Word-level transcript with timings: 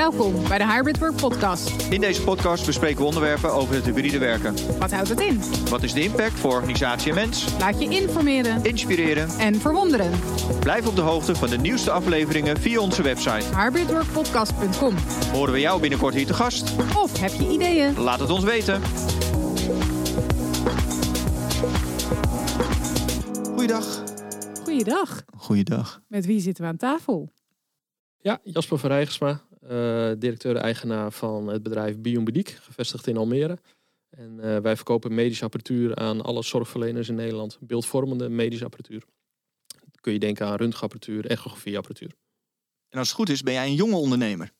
Welkom 0.00 0.48
bij 0.48 0.58
de 0.58 0.66
Hybrid 0.66 0.98
Work 0.98 1.16
Podcast. 1.16 1.70
In 1.90 2.00
deze 2.00 2.22
podcast 2.22 2.66
bespreken 2.66 2.98
we 2.98 3.04
onderwerpen 3.04 3.52
over 3.52 3.74
het 3.74 3.84
hybride 3.84 4.18
werken. 4.18 4.54
Wat 4.78 4.92
houdt 4.92 5.08
het 5.08 5.20
in? 5.20 5.40
Wat 5.68 5.82
is 5.82 5.92
de 5.92 6.02
impact 6.02 6.40
voor 6.40 6.52
organisatie 6.52 7.08
en 7.08 7.14
mens? 7.14 7.58
Laat 7.58 7.80
je 7.80 7.88
informeren 7.88 8.64
Inspireren. 8.64 9.28
en 9.38 9.54
verwonderen. 9.54 10.10
Blijf 10.60 10.86
op 10.86 10.96
de 10.96 11.00
hoogte 11.00 11.34
van 11.34 11.48
de 11.50 11.56
nieuwste 11.58 11.90
afleveringen 11.90 12.56
via 12.56 12.80
onze 12.80 13.02
website. 13.02 13.56
hybridworkpodcast.com. 13.56 14.94
Horen 15.32 15.52
we 15.52 15.60
jou 15.60 15.80
binnenkort 15.80 16.14
hier 16.14 16.26
te 16.26 16.34
gast? 16.34 16.76
Of 16.96 17.20
heb 17.20 17.32
je 17.32 17.50
ideeën? 17.50 17.98
Laat 17.98 18.20
het 18.20 18.30
ons 18.30 18.44
weten. 18.44 18.82
Goeiedag. 23.54 24.02
Goeiedag. 24.62 25.22
Goeiedag. 25.36 26.00
Met 26.08 26.26
wie 26.26 26.40
zitten 26.40 26.64
we 26.64 26.70
aan 26.70 26.76
tafel? 26.76 27.32
Ja, 28.22 28.38
Jasper 28.42 28.78
van 28.78 28.90
Rijgersma, 28.90 29.28
uh, 29.28 29.49
directeur-eigenaar 30.18 31.12
van 31.12 31.46
het 31.46 31.62
bedrijf 31.62 31.98
Biomediek, 31.98 32.48
gevestigd 32.48 33.06
in 33.06 33.16
Almere. 33.16 33.58
En 34.10 34.38
uh, 34.40 34.56
wij 34.56 34.76
verkopen 34.76 35.14
medische 35.14 35.44
apparatuur 35.44 35.96
aan 35.96 36.22
alle 36.22 36.42
zorgverleners 36.42 37.08
in 37.08 37.14
Nederland. 37.14 37.58
Beeldvormende 37.60 38.28
medische 38.28 38.64
apparatuur. 38.64 39.04
Dan 39.66 40.00
kun 40.00 40.12
je 40.12 40.18
denken 40.18 40.46
aan 40.46 40.56
röntgenapparatuur, 40.56 41.26
echografieapparatuur. 41.26 42.10
En 42.88 42.98
als 42.98 43.08
het 43.08 43.16
goed 43.16 43.28
is, 43.28 43.42
ben 43.42 43.52
jij 43.52 43.66
een 43.66 43.74
jonge 43.74 43.96
ondernemer? 43.96 44.52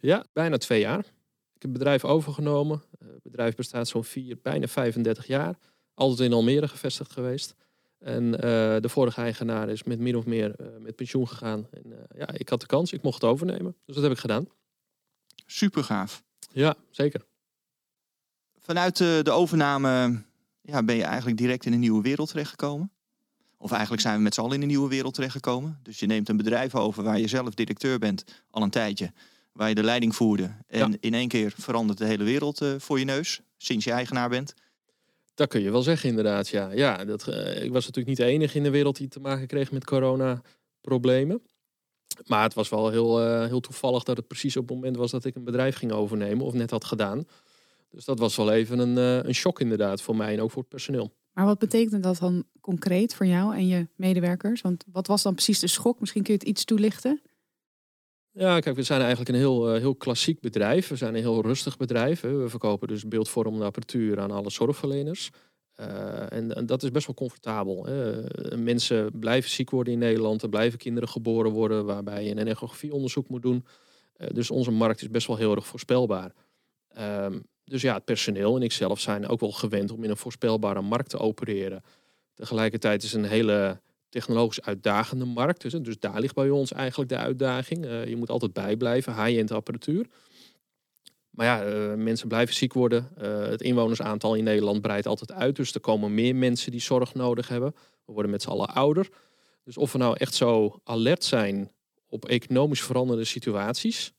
Ja, 0.00 0.24
bijna 0.32 0.56
twee 0.56 0.80
jaar. 0.80 0.98
Ik 0.98 1.62
heb 1.62 1.70
het 1.70 1.72
bedrijf 1.72 2.04
overgenomen. 2.04 2.82
Uh, 3.02 3.08
het 3.08 3.22
bedrijf 3.22 3.54
bestaat 3.54 3.88
zo'n 3.88 4.04
vier, 4.04 4.38
bijna 4.42 4.66
35 4.66 5.26
jaar. 5.26 5.58
Altijd 5.94 6.20
in 6.20 6.32
Almere 6.32 6.68
gevestigd 6.68 7.12
geweest. 7.12 7.54
En 8.04 8.24
uh, 8.24 8.40
de 8.80 8.88
vorige 8.88 9.20
eigenaar 9.20 9.68
is 9.68 9.82
met 9.82 9.98
min 9.98 10.16
of 10.16 10.26
meer 10.26 10.54
uh, 10.60 10.66
met 10.80 10.96
pensioen 10.96 11.28
gegaan. 11.28 11.66
En 11.70 11.82
uh, 11.86 11.96
ja, 12.16 12.28
ik 12.32 12.48
had 12.48 12.60
de 12.60 12.66
kans, 12.66 12.92
ik 12.92 13.02
mocht 13.02 13.22
het 13.22 13.30
overnemen. 13.30 13.76
Dus 13.84 13.94
dat 13.94 14.04
heb 14.04 14.12
ik 14.12 14.18
gedaan. 14.18 14.48
Super 15.46 15.84
gaaf. 15.84 16.22
Ja, 16.52 16.74
zeker. 16.90 17.24
Vanuit 18.58 18.96
de 18.96 19.30
overname 19.30 20.22
ja, 20.60 20.82
ben 20.82 20.96
je 20.96 21.02
eigenlijk 21.02 21.36
direct 21.36 21.66
in 21.66 21.72
een 21.72 21.80
nieuwe 21.80 22.02
wereld 22.02 22.28
terechtgekomen. 22.28 22.90
Of 23.56 23.70
eigenlijk 23.70 24.02
zijn 24.02 24.16
we 24.16 24.22
met 24.22 24.34
z'n 24.34 24.40
allen 24.40 24.54
in 24.54 24.62
een 24.62 24.68
nieuwe 24.68 24.88
wereld 24.88 25.14
terechtgekomen. 25.14 25.78
Dus 25.82 26.00
je 26.00 26.06
neemt 26.06 26.28
een 26.28 26.36
bedrijf 26.36 26.74
over 26.74 27.02
waar 27.02 27.18
je 27.18 27.28
zelf 27.28 27.54
directeur 27.54 27.98
bent 27.98 28.24
al 28.50 28.62
een 28.62 28.70
tijdje. 28.70 29.12
Waar 29.52 29.68
je 29.68 29.74
de 29.74 29.82
leiding 29.82 30.14
voerde. 30.14 30.54
En 30.66 30.90
ja. 30.90 30.96
in 31.00 31.14
één 31.14 31.28
keer 31.28 31.52
verandert 31.56 31.98
de 31.98 32.04
hele 32.04 32.24
wereld 32.24 32.64
voor 32.78 32.98
je 32.98 33.04
neus. 33.04 33.40
Sinds 33.56 33.84
je 33.84 33.92
eigenaar 33.92 34.28
bent. 34.28 34.54
Dat 35.34 35.48
kun 35.48 35.60
je 35.60 35.70
wel 35.70 35.82
zeggen, 35.82 36.08
inderdaad. 36.08 36.48
Ja, 36.48 36.72
ja 36.72 37.04
dat, 37.04 37.28
uh, 37.28 37.62
ik 37.62 37.72
was 37.72 37.86
natuurlijk 37.86 38.06
niet 38.06 38.16
de 38.16 38.24
enige 38.24 38.56
in 38.56 38.62
de 38.62 38.70
wereld 38.70 38.96
die 38.96 39.08
te 39.08 39.20
maken 39.20 39.46
kreeg 39.46 39.72
met 39.72 39.84
corona-problemen. 39.84 41.42
Maar 42.26 42.42
het 42.42 42.54
was 42.54 42.68
wel 42.68 42.90
heel, 42.90 43.26
uh, 43.26 43.46
heel 43.46 43.60
toevallig 43.60 44.02
dat 44.02 44.16
het 44.16 44.26
precies 44.26 44.56
op 44.56 44.68
het 44.68 44.76
moment 44.76 44.96
was 44.96 45.10
dat 45.10 45.24
ik 45.24 45.34
een 45.34 45.44
bedrijf 45.44 45.76
ging 45.76 45.92
overnemen 45.92 46.46
of 46.46 46.52
net 46.52 46.70
had 46.70 46.84
gedaan. 46.84 47.24
Dus 47.90 48.04
dat 48.04 48.18
was 48.18 48.36
wel 48.36 48.52
even 48.52 48.78
een, 48.78 48.96
uh, 48.96 49.28
een 49.28 49.34
shock 49.34 49.60
inderdaad 49.60 50.02
voor 50.02 50.16
mij 50.16 50.32
en 50.32 50.40
ook 50.40 50.50
voor 50.50 50.60
het 50.60 50.70
personeel. 50.70 51.12
Maar 51.32 51.44
wat 51.44 51.58
betekent 51.58 52.02
dat 52.02 52.18
dan 52.18 52.44
concreet 52.60 53.14
voor 53.14 53.26
jou 53.26 53.54
en 53.54 53.66
je 53.66 53.88
medewerkers? 53.96 54.60
Want 54.60 54.84
wat 54.92 55.06
was 55.06 55.22
dan 55.22 55.34
precies 55.34 55.58
de 55.58 55.66
schok? 55.66 56.00
Misschien 56.00 56.22
kun 56.22 56.32
je 56.32 56.38
het 56.38 56.48
iets 56.48 56.64
toelichten? 56.64 57.20
Ja, 58.36 58.60
kijk, 58.60 58.76
we 58.76 58.82
zijn 58.82 59.00
eigenlijk 59.00 59.30
een 59.30 59.36
heel, 59.36 59.74
uh, 59.74 59.80
heel 59.80 59.94
klassiek 59.94 60.40
bedrijf. 60.40 60.88
We 60.88 60.96
zijn 60.96 61.14
een 61.14 61.20
heel 61.20 61.42
rustig 61.42 61.76
bedrijf. 61.76 62.20
Hè. 62.20 62.36
We 62.36 62.48
verkopen 62.48 62.88
dus 62.88 63.08
beeldvormende 63.08 63.64
apparatuur 63.64 64.20
aan 64.20 64.30
alle 64.30 64.50
zorgverleners. 64.50 65.30
Uh, 65.80 66.32
en, 66.32 66.54
en, 66.54 66.66
dat 66.66 66.82
is 66.82 66.90
best 66.90 67.06
wel 67.06 67.14
comfortabel. 67.14 67.86
Hè. 67.86 68.22
Mensen 68.56 69.18
blijven 69.18 69.50
ziek 69.50 69.70
worden 69.70 69.92
in 69.92 69.98
Nederland. 69.98 70.42
Er 70.42 70.48
blijven 70.48 70.78
kinderen 70.78 71.08
geboren 71.08 71.50
worden 71.50 71.84
waarbij 71.84 72.24
je 72.24 72.30
een 72.30 72.48
echografieonderzoek 72.48 73.28
moet 73.28 73.42
doen. 73.42 73.64
Dus 74.32 74.50
onze 74.50 74.70
markt 74.70 75.02
is 75.02 75.10
best 75.10 75.26
wel 75.26 75.36
heel 75.36 75.54
erg 75.54 75.66
voorspelbaar. 75.66 76.32
Um, 76.98 77.42
dus 77.64 77.82
ja, 77.82 77.94
het 77.94 78.04
personeel 78.04 78.56
en 78.56 78.62
ik 78.62 78.72
zelf 78.72 79.00
zijn 79.00 79.28
ook 79.28 79.40
wel 79.40 79.52
gewend 79.52 79.90
om 79.90 80.04
in 80.04 80.10
een 80.10 80.16
voorspelbare 80.16 80.80
markt 80.80 81.10
te 81.10 81.18
opereren. 81.18 81.82
Tegelijkertijd 82.34 83.02
is 83.02 83.12
een 83.12 83.24
hele 83.24 83.80
technologisch 84.14 84.62
uitdagende 84.62 85.24
markt. 85.24 85.60
Dus, 85.60 85.72
dus 85.72 85.98
daar 85.98 86.20
ligt 86.20 86.34
bij 86.34 86.50
ons 86.50 86.72
eigenlijk 86.72 87.10
de 87.10 87.16
uitdaging. 87.16 87.84
Uh, 87.84 88.06
je 88.06 88.16
moet 88.16 88.30
altijd 88.30 88.52
bijblijven, 88.52 89.24
high-end 89.24 89.50
apparatuur. 89.50 90.06
Maar 91.30 91.46
ja, 91.46 91.66
uh, 91.66 91.94
mensen 91.94 92.28
blijven 92.28 92.54
ziek 92.54 92.72
worden. 92.72 93.08
Uh, 93.22 93.46
het 93.46 93.62
inwonersaantal 93.62 94.34
in 94.34 94.44
Nederland 94.44 94.80
breidt 94.80 95.06
altijd 95.06 95.32
uit. 95.32 95.56
Dus 95.56 95.74
er 95.74 95.80
komen 95.80 96.14
meer 96.14 96.36
mensen 96.36 96.70
die 96.70 96.80
zorg 96.80 97.14
nodig 97.14 97.48
hebben. 97.48 97.74
We 98.04 98.12
worden 98.12 98.30
met 98.30 98.42
z'n 98.42 98.48
allen 98.48 98.68
ouder. 98.68 99.08
Dus 99.64 99.76
of 99.76 99.92
we 99.92 99.98
nou 99.98 100.16
echt 100.18 100.34
zo 100.34 100.80
alert 100.84 101.24
zijn 101.24 101.70
op 102.08 102.24
economisch 102.24 102.82
veranderde 102.82 103.24
situaties... 103.24 104.12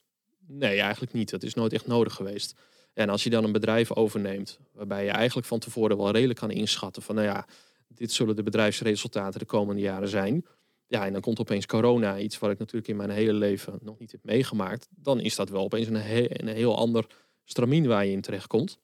Nee, 0.48 0.80
eigenlijk 0.80 1.12
niet. 1.12 1.30
Dat 1.30 1.42
is 1.42 1.54
nooit 1.54 1.72
echt 1.72 1.86
nodig 1.86 2.14
geweest. 2.14 2.54
En 2.94 3.08
als 3.08 3.24
je 3.24 3.30
dan 3.30 3.44
een 3.44 3.52
bedrijf 3.52 3.92
overneemt... 3.92 4.58
waarbij 4.72 5.04
je 5.04 5.10
eigenlijk 5.10 5.46
van 5.46 5.58
tevoren 5.58 5.96
wel 5.96 6.10
redelijk 6.10 6.38
kan 6.38 6.50
inschatten... 6.50 7.02
van 7.02 7.14
nou 7.14 7.26
ja, 7.26 7.46
dit 7.98 8.12
zullen 8.12 8.36
de 8.36 8.42
bedrijfsresultaten 8.42 9.40
de 9.40 9.46
komende 9.46 9.80
jaren 9.80 10.08
zijn. 10.08 10.46
Ja, 10.86 11.06
en 11.06 11.12
dan 11.12 11.20
komt 11.20 11.40
opeens 11.40 11.66
corona, 11.66 12.18
iets 12.18 12.38
wat 12.38 12.50
ik 12.50 12.58
natuurlijk 12.58 12.88
in 12.88 12.96
mijn 12.96 13.10
hele 13.10 13.32
leven 13.32 13.78
nog 13.82 13.98
niet 13.98 14.12
heb 14.12 14.24
meegemaakt. 14.24 14.88
Dan 14.90 15.20
is 15.20 15.36
dat 15.36 15.48
wel 15.48 15.64
opeens 15.64 15.86
een, 15.86 15.94
he 15.94 16.40
een 16.40 16.48
heel 16.48 16.76
ander 16.76 17.06
stramien 17.44 17.86
waar 17.86 18.04
je 18.04 18.12
in 18.12 18.20
terechtkomt. 18.20 18.78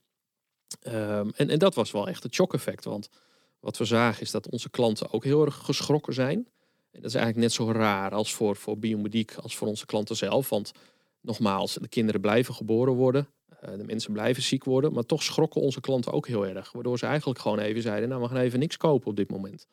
Um, 0.86 1.30
en, 1.36 1.48
en 1.48 1.58
dat 1.58 1.74
was 1.74 1.90
wel 1.90 2.08
echt 2.08 2.22
het 2.22 2.34
shock-effect. 2.34 2.84
Want 2.84 3.08
wat 3.60 3.78
we 3.78 3.84
zagen 3.84 4.22
is 4.22 4.30
dat 4.30 4.48
onze 4.48 4.70
klanten 4.70 5.12
ook 5.12 5.24
heel 5.24 5.44
erg 5.44 5.54
geschrokken 5.54 6.14
zijn. 6.14 6.38
En 6.90 7.00
dat 7.00 7.10
is 7.10 7.14
eigenlijk 7.14 7.44
net 7.44 7.52
zo 7.52 7.72
raar 7.72 8.10
als 8.10 8.34
voor, 8.34 8.56
voor 8.56 8.78
biomediek 8.78 9.34
als 9.34 9.56
voor 9.56 9.68
onze 9.68 9.86
klanten 9.86 10.16
zelf. 10.16 10.48
Want 10.48 10.72
nogmaals, 11.20 11.74
de 11.74 11.88
kinderen 11.88 12.20
blijven 12.20 12.54
geboren 12.54 12.94
worden. 12.94 13.28
De 13.62 13.84
mensen 13.84 14.12
blijven 14.12 14.42
ziek 14.42 14.64
worden, 14.64 14.92
maar 14.92 15.04
toch 15.04 15.22
schrokken 15.22 15.60
onze 15.60 15.80
klanten 15.80 16.12
ook 16.12 16.26
heel 16.26 16.46
erg. 16.46 16.72
Waardoor 16.72 16.98
ze 16.98 17.06
eigenlijk 17.06 17.38
gewoon 17.38 17.58
even 17.58 17.82
zeiden, 17.82 18.08
nou 18.08 18.22
we 18.22 18.28
gaan 18.28 18.36
even 18.36 18.58
niks 18.58 18.76
kopen 18.76 19.08
op 19.08 19.16
dit 19.16 19.30
moment. 19.30 19.66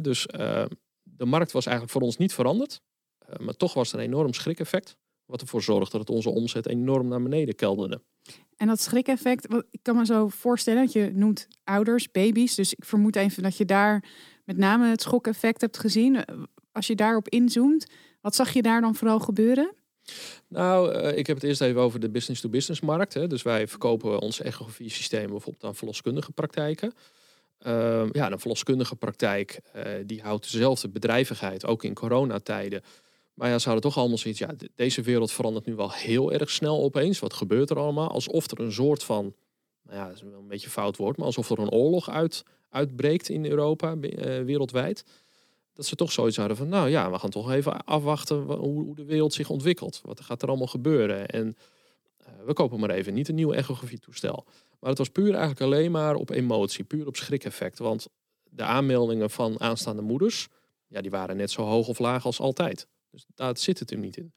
Dus 0.00 0.26
uh, 0.36 0.64
de 1.02 1.24
markt 1.24 1.52
was 1.52 1.66
eigenlijk 1.66 1.96
voor 1.96 2.02
ons 2.02 2.16
niet 2.16 2.34
veranderd. 2.34 2.80
Uh, 3.30 3.36
maar 3.36 3.54
toch 3.54 3.74
was 3.74 3.92
er 3.92 3.98
een 3.98 4.04
enorm 4.04 4.32
schrik-effect. 4.32 4.96
Wat 5.24 5.40
ervoor 5.40 5.62
zorgde 5.62 5.98
dat 5.98 6.10
onze 6.10 6.30
omzet 6.30 6.66
enorm 6.66 7.08
naar 7.08 7.22
beneden 7.22 7.54
kelderde. 7.54 8.02
En 8.56 8.66
dat 8.66 8.80
schrik-effect, 8.80 9.54
ik 9.70 9.82
kan 9.82 9.96
me 9.96 10.06
zo 10.06 10.28
voorstellen, 10.28 10.84
dat 10.84 10.92
je 10.92 11.10
noemt 11.14 11.48
ouders, 11.64 12.10
baby's. 12.10 12.54
Dus 12.54 12.72
ik 12.74 12.84
vermoed 12.84 13.16
even 13.16 13.42
dat 13.42 13.56
je 13.56 13.64
daar 13.64 14.04
met 14.44 14.56
name 14.56 14.88
het 14.88 15.02
schok-effect 15.02 15.60
hebt 15.60 15.78
gezien. 15.78 16.24
Als 16.72 16.86
je 16.86 16.94
daarop 16.94 17.28
inzoomt, 17.28 17.86
wat 18.20 18.34
zag 18.34 18.52
je 18.52 18.62
daar 18.62 18.80
dan 18.80 18.94
vooral 18.94 19.20
gebeuren? 19.20 19.74
Nou, 20.48 20.94
uh, 20.94 21.16
ik 21.18 21.26
heb 21.26 21.36
het 21.36 21.44
eerst 21.44 21.60
even 21.60 21.80
over 21.80 22.00
de 22.00 22.10
business-to-business 22.10 22.80
markt. 22.80 23.14
Hè. 23.14 23.26
Dus 23.26 23.42
wij 23.42 23.68
verkopen 23.68 24.20
onze 24.20 24.42
echografie 24.42 24.90
systemen 24.90 25.30
bijvoorbeeld 25.30 25.64
aan 25.64 25.74
verloskundige 25.74 26.32
praktijken. 26.32 26.92
Uh, 27.66 28.04
ja, 28.12 28.32
een 28.32 28.38
verloskundige 28.38 28.96
praktijk 28.96 29.60
uh, 29.76 29.82
die 30.06 30.22
houdt 30.22 30.52
dezelfde 30.52 30.88
bedrijvigheid, 30.88 31.66
ook 31.66 31.84
in 31.84 31.94
coronatijden. 31.94 32.82
Maar 33.34 33.48
ja, 33.48 33.58
ze 33.58 33.64
hadden 33.64 33.90
toch 33.90 33.98
allemaal 33.98 34.18
zoiets, 34.18 34.40
ja, 34.40 34.54
deze 34.74 35.02
wereld 35.02 35.32
verandert 35.32 35.66
nu 35.66 35.74
wel 35.74 35.92
heel 35.92 36.32
erg 36.32 36.50
snel 36.50 36.82
opeens. 36.82 37.18
Wat 37.18 37.32
gebeurt 37.32 37.70
er 37.70 37.78
allemaal? 37.78 38.08
Alsof 38.08 38.50
er 38.50 38.60
een 38.60 38.72
soort 38.72 39.04
van, 39.04 39.34
nou 39.82 39.96
ja, 39.96 40.10
is 40.10 40.22
wel 40.22 40.38
een 40.38 40.48
beetje 40.48 40.70
fout 40.70 40.96
woord, 40.96 41.16
maar 41.16 41.26
alsof 41.26 41.50
er 41.50 41.58
een 41.58 41.70
oorlog 41.70 42.10
uit, 42.10 42.44
uitbreekt 42.68 43.28
in 43.28 43.46
Europa, 43.46 43.98
wereldwijd 44.44 45.04
dat 45.72 45.86
ze 45.86 45.94
toch 45.94 46.12
zoiets 46.12 46.36
hadden 46.36 46.56
van, 46.56 46.68
nou 46.68 46.88
ja, 46.88 47.10
we 47.10 47.18
gaan 47.18 47.30
toch 47.30 47.50
even 47.50 47.84
afwachten 47.84 48.36
hoe, 48.36 48.94
de 48.94 49.04
wereld 49.04 49.32
zich 49.32 49.50
ontwikkelt. 49.50 50.00
Wat 50.04 50.20
gaat 50.20 50.42
er 50.42 50.48
allemaal 50.48 50.66
gebeuren? 50.66 51.28
En 51.28 51.56
uh, 52.20 52.26
we 52.46 52.52
kopen 52.52 52.80
maar 52.80 52.90
even 52.90 53.14
niet 53.14 53.28
een 53.28 53.34
nieuw 53.34 53.52
echografie-toestel. 53.52 54.44
Maar 54.80 54.90
het 54.90 54.98
was 54.98 55.08
puur 55.08 55.30
eigenlijk 55.30 55.60
alleen 55.60 55.90
maar 55.90 56.14
op 56.14 56.30
emotie, 56.30 56.84
puur 56.84 57.06
op 57.06 57.16
schrik-effect. 57.16 57.78
Want 57.78 58.06
de 58.50 58.62
aanmeldingen 58.62 59.30
van 59.30 59.60
aanstaande 59.60 60.02
moeders, 60.02 60.48
ja, 60.88 61.00
die 61.00 61.10
waren 61.10 61.36
net 61.36 61.50
zo 61.50 61.62
hoog 61.62 61.88
of 61.88 61.98
laag 61.98 62.24
als 62.24 62.40
altijd. 62.40 62.86
Dus 63.10 63.24
daar 63.34 63.58
zit 63.58 63.78
het 63.78 63.90
er 63.90 63.98
niet 63.98 64.16
in. 64.16 64.32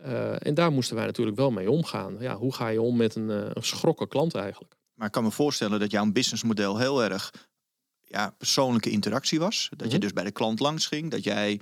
Uh, 0.00 0.46
en 0.46 0.54
daar 0.54 0.72
moesten 0.72 0.96
wij 0.96 1.06
natuurlijk 1.06 1.36
wel 1.36 1.50
mee 1.50 1.70
omgaan. 1.70 2.16
Ja, 2.20 2.36
hoe 2.36 2.54
ga 2.54 2.68
je 2.68 2.82
om 2.82 2.96
met 2.96 3.14
een, 3.14 3.28
uh, 3.28 3.36
een 3.36 3.62
geschrokken 3.62 4.08
klant 4.08 4.34
eigenlijk? 4.34 4.76
Maar 4.94 5.06
ik 5.06 5.12
kan 5.12 5.22
me 5.22 5.30
voorstellen 5.30 5.80
dat 5.80 5.90
jouw 5.90 6.12
businessmodel 6.12 6.78
heel 6.78 7.02
erg 7.02 7.32
ja, 8.14 8.34
persoonlijke 8.38 8.90
interactie 8.90 9.38
was. 9.38 9.68
Dat 9.76 9.92
je 9.92 9.98
dus 9.98 10.12
bij 10.12 10.24
de 10.24 10.30
klant 10.30 10.60
langs 10.60 10.86
ging, 10.86 11.10
dat 11.10 11.24
jij 11.24 11.60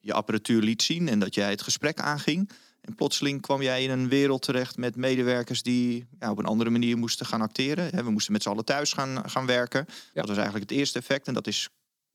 je 0.00 0.12
apparatuur 0.12 0.62
liet 0.62 0.82
zien 0.82 1.08
en 1.08 1.18
dat 1.18 1.34
jij 1.34 1.50
het 1.50 1.62
gesprek 1.62 2.00
aanging. 2.00 2.50
En 2.80 2.94
plotseling 2.94 3.40
kwam 3.40 3.62
jij 3.62 3.82
in 3.82 3.90
een 3.90 4.08
wereld 4.08 4.42
terecht 4.42 4.76
met 4.76 4.96
medewerkers 4.96 5.62
die 5.62 6.06
ja, 6.18 6.30
op 6.30 6.38
een 6.38 6.44
andere 6.44 6.70
manier 6.70 6.98
moesten 6.98 7.26
gaan 7.26 7.40
acteren. 7.40 8.04
We 8.04 8.10
moesten 8.10 8.32
met 8.32 8.42
z'n 8.42 8.48
allen 8.48 8.64
thuis 8.64 8.92
gaan, 8.92 9.30
gaan 9.30 9.46
werken. 9.46 9.84
Ja. 9.88 9.94
Dat 10.12 10.28
was 10.28 10.36
eigenlijk 10.36 10.70
het 10.70 10.78
eerste 10.78 10.98
effect. 10.98 11.26
En 11.26 11.34
dat 11.34 11.46
is 11.46 11.68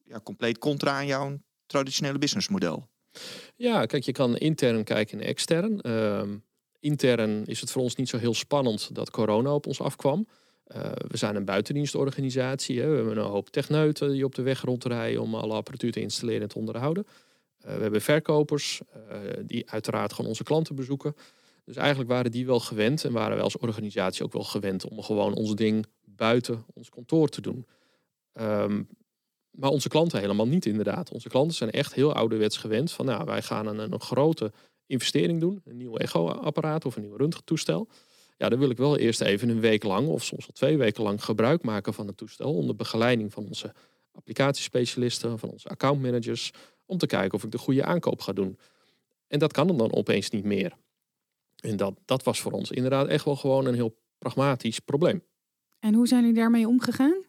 ja, 0.04 0.20
compleet 0.20 0.58
contra 0.58 0.92
aan 0.92 1.06
jouw 1.06 1.38
traditionele 1.66 2.18
businessmodel. 2.18 2.88
Ja, 3.56 3.86
kijk, 3.86 4.04
je 4.04 4.12
kan 4.12 4.38
intern 4.38 4.84
kijken 4.84 5.20
en 5.20 5.26
extern. 5.26 5.80
Uh, 5.82 6.22
intern 6.80 7.46
is 7.46 7.62
het 7.62 7.72
voor 7.72 7.82
ons 7.82 7.96
niet 7.96 8.10
zo 8.10 8.18
heel 8.18 8.34
spannend 8.34 8.96
dat 8.96 9.12
corona 9.12 9.54
op 9.54 9.68
ons 9.68 9.82
afkwam. 9.82 10.28
Uh, 10.68 10.92
we 11.08 11.18
zijn 11.18 11.36
een 11.36 11.46
buitendienstorganisatie. 11.46 12.80
Hè. 12.82 12.90
We 12.90 12.96
hebben 12.96 13.18
een 13.18 13.24
hoop 13.24 13.50
techneuten 13.50 14.12
die 14.12 14.26
op 14.26 14.36
de 14.36 14.42
weg 14.42 14.62
rondrijden 14.62 15.22
om 15.22 15.36
alle 15.36 15.54
apparatuur 15.54 15.92
te 15.92 16.02
installeren 16.02 16.42
en 16.42 16.48
te 16.48 16.58
onderhouden. 16.58 17.06
Uh, 17.66 17.76
we 17.76 17.82
hebben 17.82 18.02
verkopers 18.02 18.82
uh, 18.96 19.18
die 19.46 19.70
uiteraard 19.70 20.14
gewoon 20.14 20.30
onze 20.30 20.44
klanten 20.44 20.76
bezoeken. 20.76 21.16
Dus 21.66 21.76
eigenlijk 21.76 22.10
waren 22.10 22.32
die 22.32 22.46
wel 22.46 22.60
gewend 22.60 23.04
en 23.04 23.12
waren 23.12 23.36
wij 23.36 23.44
als 23.44 23.58
organisatie 23.58 24.24
ook 24.24 24.34
wel 24.34 24.44
gewend 24.44 24.86
om 24.86 25.02
gewoon 25.02 25.34
ons 25.34 25.56
ding 25.56 25.86
buiten 26.06 26.66
ons 26.74 26.90
kantoor 26.90 27.30
te 27.30 27.42
doen. 27.42 27.66
Ehm, 28.34 28.84
maar 29.52 29.70
onze 29.70 29.90
klanten 29.90 30.20
helemaal 30.20 30.48
niet 30.48 30.66
inderdaad. 30.66 31.12
Onze 31.12 31.30
klanten 31.30 31.56
zijn 31.56 31.72
echt 31.72 31.94
heel 31.94 32.14
ouderwets 32.14 32.58
gewend 32.58 32.92
van 32.92 33.06
nou, 33.06 33.26
wij 33.26 33.42
gaan 33.42 33.68
een, 33.68 33.92
een 33.92 34.02
grote 34.02 34.52
investering 34.86 35.40
doen, 35.40 35.62
een 35.66 35.78
nieuw 35.78 35.98
echo-apparaat 35.98 36.86
of 36.86 36.96
een 36.96 37.02
nieuw 37.02 37.18
röntgentoestel. 37.18 37.88
Ja, 38.38 38.50
dan 38.50 38.60
wil 38.60 38.70
ik 38.70 38.78
wel 38.78 38.98
eerst 38.98 39.22
even 39.22 39.50
een 39.50 39.60
week 39.60 39.84
lang 39.84 40.08
of 40.08 40.24
soms 40.24 40.48
al 40.48 40.54
twee 40.54 40.78
weken 40.78 41.04
lang 41.04 41.24
gebruik 41.24 41.64
maken 41.64 41.94
van 41.94 42.08
het 42.08 42.18
toestel 42.18 42.56
onder 42.56 42.76
begeleiding 42.76 43.34
van 43.34 43.46
onze 43.46 43.74
applicatiespecialisten, 44.12 45.40
van 45.40 45.50
onze 45.50 45.70
accountmanagers, 45.70 46.52
om 46.86 46.98
te 46.98 47.06
kijken 47.06 47.34
of 47.34 47.44
ik 47.44 47.52
de 47.52 47.58
goede 47.58 47.84
aankoop 47.84 48.22
ga 48.22 48.34
doen. 48.34 48.58
En 49.28 49.40
dat 49.40 49.54
kan 49.54 49.78
dan 49.78 49.94
opeens 49.94 50.30
niet 50.30 50.44
meer. 50.44 50.74
En 51.60 51.78
dat, 51.78 52.00
dat 52.06 52.24
was 52.24 52.42
voor 52.42 52.52
ons 52.52 52.72
inderdaad 52.72 53.08
echt 53.08 53.26
wel 53.26 53.36
gewoon 53.36 53.66
een 53.66 53.74
heel 53.74 53.98
pragmatisch 54.18 54.80
probleem. 54.80 55.24
En 55.80 55.94
hoe 55.94 56.08
zijn 56.08 56.22
jullie 56.22 56.36
daarmee 56.36 56.68
omgegaan? 56.68 57.24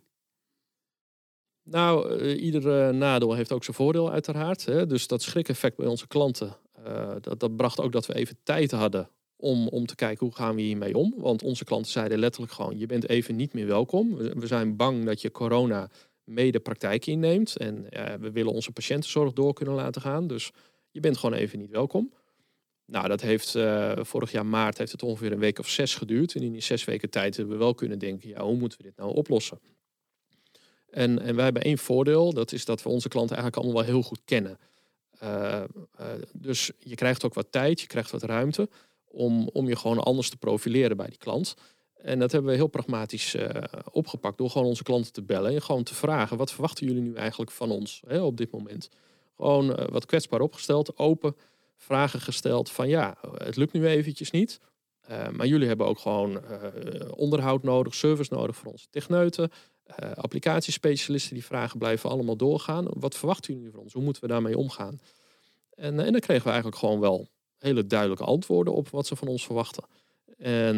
Nou, 1.63 2.21
uh, 2.21 2.43
ieder 2.43 2.89
uh, 2.89 2.99
nadeel 2.99 3.35
heeft 3.35 3.53
ook 3.53 3.65
zijn 3.65 3.77
voordeel 3.77 4.11
uiteraard. 4.11 4.65
Hè. 4.65 4.87
Dus 4.87 5.07
dat 5.07 5.23
schrikeffect 5.23 5.77
bij 5.77 5.87
onze 5.87 6.07
klanten, 6.07 6.57
uh, 6.87 7.15
dat, 7.21 7.41
dat 7.41 7.57
bracht 7.57 7.81
ook 7.81 7.93
dat 7.93 8.07
we 8.07 8.15
even 8.15 8.37
tijd 8.43 8.71
hadden 8.71 9.11
om, 9.45 9.69
om 9.69 9.87
te 9.87 9.95
kijken 9.95 10.27
hoe 10.27 10.35
gaan 10.35 10.55
we 10.55 10.63
hiermee 10.63 10.97
om. 10.97 11.15
Want 11.17 11.43
onze 11.43 11.65
klanten 11.65 11.93
zeiden 11.93 12.19
letterlijk 12.19 12.53
gewoon, 12.53 12.79
je 12.79 12.87
bent 12.87 13.09
even 13.09 13.37
niet 13.37 13.53
meer 13.53 13.67
welkom. 13.67 14.17
We, 14.17 14.47
zijn 14.47 14.77
bang 14.77 15.05
dat 15.05 15.21
je 15.21 15.31
corona 15.31 15.91
mede 16.25 16.61
praktijk 16.61 17.07
inneemt. 17.07 17.57
En 17.57 17.87
we 18.21 18.31
willen 18.33 18.53
onze 18.53 18.73
patiëntenzorg 18.73 19.33
door 19.33 19.53
kunnen 19.53 19.75
laten 19.75 20.03
gaan. 20.03 20.27
Dus 20.27 20.51
je 20.91 21.01
bent 21.01 21.19
gewoon 21.19 21.39
even 21.39 21.59
niet 21.59 21.71
welkom. 21.71 22.13
Nou, 22.87 23.09
dat 23.09 23.21
heeft 23.21 23.57
vorig 23.97 24.33
jaar 24.33 24.47
maart 24.47 24.79
heeft 24.79 24.93
het 24.93 25.03
ongeveer 25.03 25.33
een 25.33 25.39
week 25.39 25.59
of 25.59 25.69
zes 25.69 25.95
geduurd. 25.95 26.35
En 26.35 26.43
in 26.43 26.53
die 26.53 26.63
zes 26.63 26.85
weken 26.85 27.11
tijd 27.11 27.37
hebben 27.37 27.55
we 27.55 27.65
wel 27.65 27.75
kunnen 27.75 27.99
denken, 27.99 28.29
ja, 28.29 28.43
hoe 28.43 28.57
moeten 28.57 28.79
we 28.79 28.85
dit 28.85 28.97
nou 28.97 29.15
oplossen? 29.15 29.61
En, 30.91 31.23
en 31.23 31.35
wij 31.35 31.45
hebben 31.45 31.63
één 31.63 31.79
voordeel, 31.79 32.33
dat 32.33 32.53
is 32.53 32.65
dat 32.65 32.83
we 32.83 32.89
onze 32.89 33.09
klanten 33.09 33.37
eigenlijk 33.37 33.65
allemaal 33.65 33.85
wel 33.85 33.93
heel 33.93 34.03
goed 34.09 34.21
kennen. 34.25 34.59
Uh, 35.23 35.63
dus 36.33 36.71
je 36.79 36.95
krijgt 36.95 37.25
ook 37.25 37.35
wat 37.35 37.53
tijd, 37.53 37.81
je 37.81 37.87
krijgt 37.87 38.11
wat 38.11 38.23
ruimte 38.23 38.69
om, 39.15 39.49
om 39.53 39.69
je 39.69 39.77
gewoon 39.77 39.99
anders 39.99 40.31
te 40.31 40.37
profileren 40.37 40.97
bij 40.97 41.07
die 41.07 41.19
klant. 41.19 41.55
En 41.95 42.19
dat 42.19 42.33
hebben 42.33 42.51
we 42.51 42.57
heel 42.57 42.67
pragmatisch 42.67 43.35
uh, 43.35 43.49
opgepakt 43.91 44.39
door 44.39 44.51
gewoon 44.51 44.67
onze 44.67 44.83
klanten 44.83 45.13
te 45.13 45.23
bellen 45.23 45.55
en 45.55 45.63
gewoon 45.63 45.83
te 45.83 45.95
vragen: 45.95 46.37
wat 46.37 46.53
verwachten 46.53 46.87
jullie 46.87 47.03
nu 47.03 47.15
eigenlijk 47.15 47.51
van 47.51 47.71
ons 47.71 48.03
hè, 48.07 48.21
op 48.21 48.37
dit 48.37 48.51
moment? 48.51 48.89
Gewoon 49.37 49.75
wat 49.91 50.07
kwetsbaar 50.07 50.41
opgesteld, 50.41 50.99
open 50.99 51.37
vragen 51.77 52.21
gesteld 52.21 52.71
van 52.71 52.89
ja, 52.89 53.17
het 53.37 53.57
lukt 53.57 53.73
nu 53.73 53.87
eventjes 53.87 54.31
niet. 54.31 54.61
maar 55.09 55.47
jullie 55.47 55.69
hebben 55.69 55.87
ook 55.87 55.99
gewoon 55.99 56.43
onderhoud 57.11 57.63
nodig, 57.63 57.95
service 57.95 58.35
nodig 58.35 58.57
voor 58.57 58.73
onze 58.73 58.87
techneuten. 58.91 59.51
Applicatiespecialisten 60.15 61.35
die 61.35 61.45
vragen 61.45 61.79
blijven 61.79 62.11
allemaal 62.11 62.37
doorgaan. 62.37 62.87
Wat 62.91 63.17
verwachten 63.17 63.55
jullie 63.55 63.71
van 63.71 63.81
ons? 63.81 63.93
Hoe 63.93 64.03
moeten 64.03 64.23
we 64.23 64.29
daarmee 64.29 64.59
omgaan? 64.59 65.01
En, 65.75 66.01
en 66.01 66.13
dan 66.13 66.21
kregen 66.21 66.45
we 66.45 66.51
eigenlijk 66.51 66.79
gewoon 66.79 67.01
wel 67.01 67.29
hele 67.65 67.87
duidelijke 67.87 68.25
antwoorden 68.25 68.75
op 68.75 68.89
wat 68.89 69.07
ze 69.07 69.17
van 69.17 69.29
ons 69.29 69.45
verwachten. 69.45 69.85
En 70.37 70.77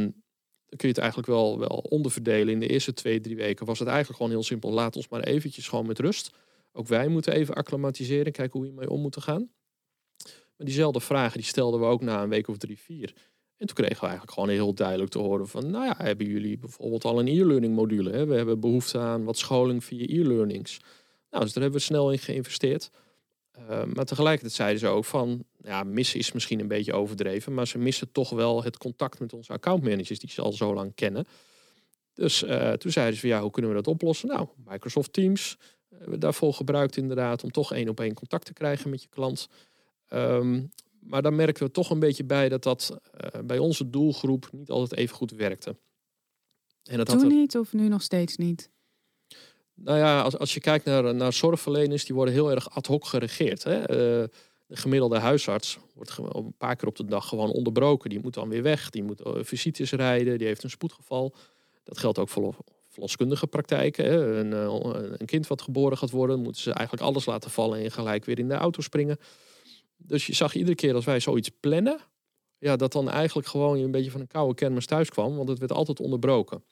dan 0.66 0.78
kun 0.78 0.88
je 0.88 0.94
het 0.94 0.98
eigenlijk 0.98 1.28
wel, 1.28 1.58
wel 1.58 1.86
onderverdelen. 1.88 2.52
In 2.54 2.60
de 2.60 2.68
eerste 2.68 2.92
twee, 2.92 3.20
drie 3.20 3.36
weken 3.36 3.66
was 3.66 3.78
het 3.78 3.88
eigenlijk 3.88 4.16
gewoon 4.16 4.32
heel 4.32 4.42
simpel. 4.42 4.72
Laat 4.72 4.96
ons 4.96 5.08
maar 5.08 5.20
eventjes 5.20 5.68
gewoon 5.68 5.86
met 5.86 5.98
rust. 5.98 6.34
Ook 6.72 6.86
wij 6.86 7.08
moeten 7.08 7.32
even 7.32 7.54
acclimatiseren, 7.54 8.32
kijken 8.32 8.52
hoe 8.52 8.60
we 8.62 8.68
hiermee 8.68 8.90
om 8.90 9.00
moeten 9.00 9.22
gaan. 9.22 9.50
Maar 10.56 10.66
diezelfde 10.66 11.00
vragen 11.00 11.38
die 11.38 11.46
stelden 11.46 11.80
we 11.80 11.86
ook 11.86 12.02
na 12.02 12.22
een 12.22 12.28
week 12.28 12.48
of 12.48 12.56
drie, 12.56 12.78
vier. 12.78 13.14
En 13.56 13.66
toen 13.66 13.76
kregen 13.76 14.00
we 14.00 14.06
eigenlijk 14.06 14.32
gewoon 14.32 14.48
heel 14.48 14.74
duidelijk 14.74 15.10
te 15.10 15.18
horen 15.18 15.48
van, 15.48 15.70
nou 15.70 15.84
ja, 15.84 15.94
hebben 15.98 16.26
jullie 16.26 16.58
bijvoorbeeld 16.58 17.04
al 17.04 17.18
een 17.18 17.28
e-learning 17.28 17.74
module? 17.74 18.10
Hè? 18.10 18.26
We 18.26 18.34
hebben 18.34 18.60
behoefte 18.60 18.98
aan 18.98 19.24
wat 19.24 19.38
scholing 19.38 19.84
via 19.84 20.06
e-learnings. 20.06 20.80
Nou, 21.30 21.44
dus 21.44 21.52
daar 21.52 21.62
hebben 21.62 21.80
we 21.80 21.86
snel 21.86 22.12
in 22.12 22.18
geïnvesteerd. 22.18 22.90
Uh, 23.58 23.84
maar 23.84 24.04
tegelijkertijd 24.04 24.52
zeiden 24.52 24.78
ze 24.78 24.86
ook 24.86 25.04
van, 25.04 25.44
ja, 25.62 25.82
missen 25.82 26.18
is 26.18 26.32
misschien 26.32 26.60
een 26.60 26.68
beetje 26.68 26.92
overdreven, 26.92 27.54
maar 27.54 27.66
ze 27.66 27.78
missen 27.78 28.12
toch 28.12 28.30
wel 28.30 28.64
het 28.64 28.78
contact 28.78 29.18
met 29.18 29.32
onze 29.32 29.52
accountmanagers 29.52 30.18
die 30.18 30.30
ze 30.30 30.42
al 30.42 30.52
zo 30.52 30.74
lang 30.74 30.94
kennen. 30.94 31.26
Dus 32.14 32.42
uh, 32.42 32.72
toen 32.72 32.92
zeiden 32.92 33.14
ze 33.14 33.20
van, 33.20 33.28
ja, 33.28 33.40
hoe 33.40 33.50
kunnen 33.50 33.70
we 33.70 33.76
dat 33.76 33.86
oplossen? 33.86 34.28
Nou, 34.28 34.48
Microsoft 34.64 35.12
Teams 35.12 35.58
hebben 35.88 36.10
we 36.10 36.18
daarvoor 36.18 36.54
gebruikt 36.54 36.96
inderdaad 36.96 37.42
om 37.42 37.50
toch 37.50 37.72
één 37.72 37.88
op 37.88 38.00
één 38.00 38.14
contact 38.14 38.44
te 38.44 38.52
krijgen 38.52 38.90
met 38.90 39.02
je 39.02 39.08
klant. 39.08 39.48
Um, 40.12 40.70
maar 41.00 41.22
dan 41.22 41.34
merken 41.34 41.66
we 41.66 41.70
toch 41.70 41.90
een 41.90 41.98
beetje 41.98 42.24
bij 42.24 42.48
dat 42.48 42.62
dat 42.62 42.98
uh, 43.34 43.40
bij 43.44 43.58
onze 43.58 43.90
doelgroep 43.90 44.48
niet 44.52 44.70
altijd 44.70 45.00
even 45.00 45.16
goed 45.16 45.30
werkte. 45.30 45.76
En 46.82 46.96
dat 46.96 47.06
Toen 47.06 47.18
had 47.18 47.28
niet 47.28 47.56
of 47.56 47.72
nu 47.72 47.88
nog 47.88 48.02
steeds 48.02 48.36
niet? 48.36 48.70
Nou 49.76 49.98
ja, 49.98 50.20
als, 50.20 50.38
als 50.38 50.54
je 50.54 50.60
kijkt 50.60 50.84
naar, 50.84 51.14
naar 51.14 51.32
zorgverleners, 51.32 52.04
die 52.04 52.14
worden 52.14 52.34
heel 52.34 52.50
erg 52.50 52.70
ad 52.70 52.86
hoc 52.86 53.06
geregeerd. 53.06 53.64
Hè? 53.64 53.80
Uh, 53.80 54.28
de 54.66 54.76
gemiddelde 54.76 55.18
huisarts 55.18 55.78
wordt 55.94 56.18
een 56.18 56.54
paar 56.58 56.76
keer 56.76 56.88
op 56.88 56.96
de 56.96 57.04
dag 57.04 57.28
gewoon 57.28 57.50
onderbroken. 57.50 58.10
Die 58.10 58.20
moet 58.20 58.34
dan 58.34 58.48
weer 58.48 58.62
weg, 58.62 58.90
die 58.90 59.02
moet 59.02 59.26
uh, 59.26 59.32
visites 59.40 59.92
rijden, 59.92 60.38
die 60.38 60.46
heeft 60.46 60.62
een 60.62 60.70
spoedgeval. 60.70 61.34
Dat 61.84 61.98
geldt 61.98 62.18
ook 62.18 62.28
voor 62.28 62.56
verloskundige 62.88 63.46
praktijken. 63.46 64.04
Hè? 64.04 64.38
Een, 64.38 64.52
een 65.20 65.26
kind 65.26 65.46
wat 65.46 65.62
geboren 65.62 65.98
gaat 65.98 66.10
worden, 66.10 66.40
moeten 66.40 66.62
ze 66.62 66.72
eigenlijk 66.72 67.08
alles 67.08 67.26
laten 67.26 67.50
vallen 67.50 67.80
en 67.82 67.90
gelijk 67.90 68.24
weer 68.24 68.38
in 68.38 68.48
de 68.48 68.54
auto 68.54 68.80
springen. 68.80 69.18
Dus 69.96 70.26
je 70.26 70.34
zag 70.34 70.54
iedere 70.54 70.76
keer 70.76 70.94
als 70.94 71.04
wij 71.04 71.20
zoiets 71.20 71.50
plannen, 71.60 72.00
ja, 72.58 72.76
dat 72.76 72.92
dan 72.92 73.10
eigenlijk 73.10 73.48
gewoon 73.48 73.78
een 73.78 73.90
beetje 73.90 74.10
van 74.10 74.20
een 74.20 74.26
koude 74.26 74.54
kermis 74.54 74.86
thuis 74.86 75.10
kwam, 75.10 75.36
want 75.36 75.48
het 75.48 75.58
werd 75.58 75.72
altijd 75.72 76.00
onderbroken. 76.00 76.62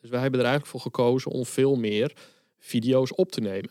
Dus 0.00 0.10
wij 0.10 0.20
hebben 0.20 0.40
er 0.40 0.46
eigenlijk 0.46 0.76
voor 0.76 0.92
gekozen 0.92 1.30
om 1.30 1.46
veel 1.46 1.76
meer 1.76 2.16
video's 2.58 3.18
op 3.18 3.32
te 3.32 3.40
nemen. 3.40 3.70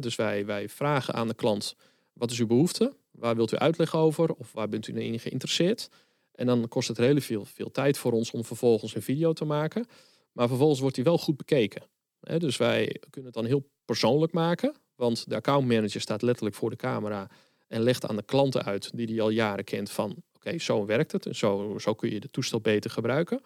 dus 0.00 0.16
wij, 0.16 0.46
wij 0.46 0.68
vragen 0.68 1.14
aan 1.14 1.28
de 1.28 1.34
klant, 1.34 1.76
wat 2.12 2.30
is 2.30 2.38
uw 2.38 2.46
behoefte? 2.46 2.92
Waar 3.10 3.36
wilt 3.36 3.52
u 3.52 3.56
uitleg 3.56 3.94
over? 3.94 4.34
Of 4.34 4.52
waar 4.52 4.68
bent 4.68 4.88
u 4.88 5.00
in 5.00 5.20
geïnteresseerd? 5.20 5.88
En 6.32 6.46
dan 6.46 6.68
kost 6.68 6.88
het 6.88 6.96
heel 6.96 7.20
veel, 7.20 7.44
veel 7.44 7.70
tijd 7.70 7.98
voor 7.98 8.12
ons 8.12 8.30
om 8.30 8.44
vervolgens 8.44 8.94
een 8.94 9.02
video 9.02 9.32
te 9.32 9.44
maken. 9.44 9.86
Maar 10.32 10.48
vervolgens 10.48 10.80
wordt 10.80 10.94
die 10.94 11.04
wel 11.04 11.18
goed 11.18 11.36
bekeken. 11.36 11.82
dus 12.20 12.56
wij 12.56 12.96
kunnen 13.10 13.30
het 13.30 13.40
dan 13.40 13.44
heel 13.44 13.70
persoonlijk 13.84 14.32
maken. 14.32 14.74
Want 14.94 15.28
de 15.28 15.34
accountmanager 15.34 16.00
staat 16.00 16.22
letterlijk 16.22 16.56
voor 16.56 16.70
de 16.70 16.76
camera 16.76 17.30
en 17.68 17.82
legt 17.82 18.06
aan 18.06 18.16
de 18.16 18.22
klanten 18.22 18.64
uit 18.64 18.90
die 18.96 19.06
die 19.06 19.22
al 19.22 19.30
jaren 19.30 19.64
kent 19.64 19.90
van 19.90 20.22
oké, 20.34 20.58
zo 20.58 20.86
werkt 20.86 21.12
het 21.12 21.26
en 21.26 21.34
zo, 21.34 21.78
zo 21.78 21.94
kun 21.94 22.10
je 22.10 22.20
de 22.20 22.30
toestel 22.30 22.60
beter 22.60 22.90
gebruiken. 22.90 23.40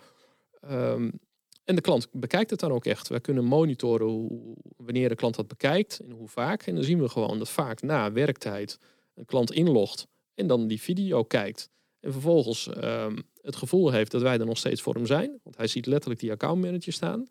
Um, 0.70 1.20
en 1.64 1.74
de 1.74 1.80
klant 1.80 2.08
bekijkt 2.12 2.50
het 2.50 2.60
dan 2.60 2.72
ook 2.72 2.84
echt. 2.84 3.08
Wij 3.08 3.20
kunnen 3.20 3.44
monitoren 3.44 4.06
hoe, 4.06 4.56
wanneer 4.76 5.08
de 5.08 5.14
klant 5.14 5.34
dat 5.34 5.48
bekijkt 5.48 5.98
en 5.98 6.10
hoe 6.10 6.28
vaak. 6.28 6.62
En 6.62 6.74
dan 6.74 6.84
zien 6.84 7.00
we 7.00 7.08
gewoon 7.08 7.38
dat 7.38 7.50
vaak 7.50 7.82
na 7.82 8.12
werktijd 8.12 8.78
een 9.14 9.24
klant 9.24 9.52
inlogt 9.52 10.06
en 10.34 10.46
dan 10.46 10.66
die 10.66 10.80
video 10.80 11.22
kijkt. 11.22 11.70
En 12.00 12.12
vervolgens 12.12 12.70
um, 12.84 13.22
het 13.40 13.56
gevoel 13.56 13.90
heeft 13.90 14.10
dat 14.10 14.22
wij 14.22 14.38
er 14.38 14.46
nog 14.46 14.58
steeds 14.58 14.82
voor 14.82 14.94
hem 14.94 15.06
zijn. 15.06 15.40
Want 15.42 15.56
hij 15.56 15.66
ziet 15.66 15.86
letterlijk 15.86 16.20
die 16.20 16.30
accountmanager 16.30 16.92
staan. 16.92 17.28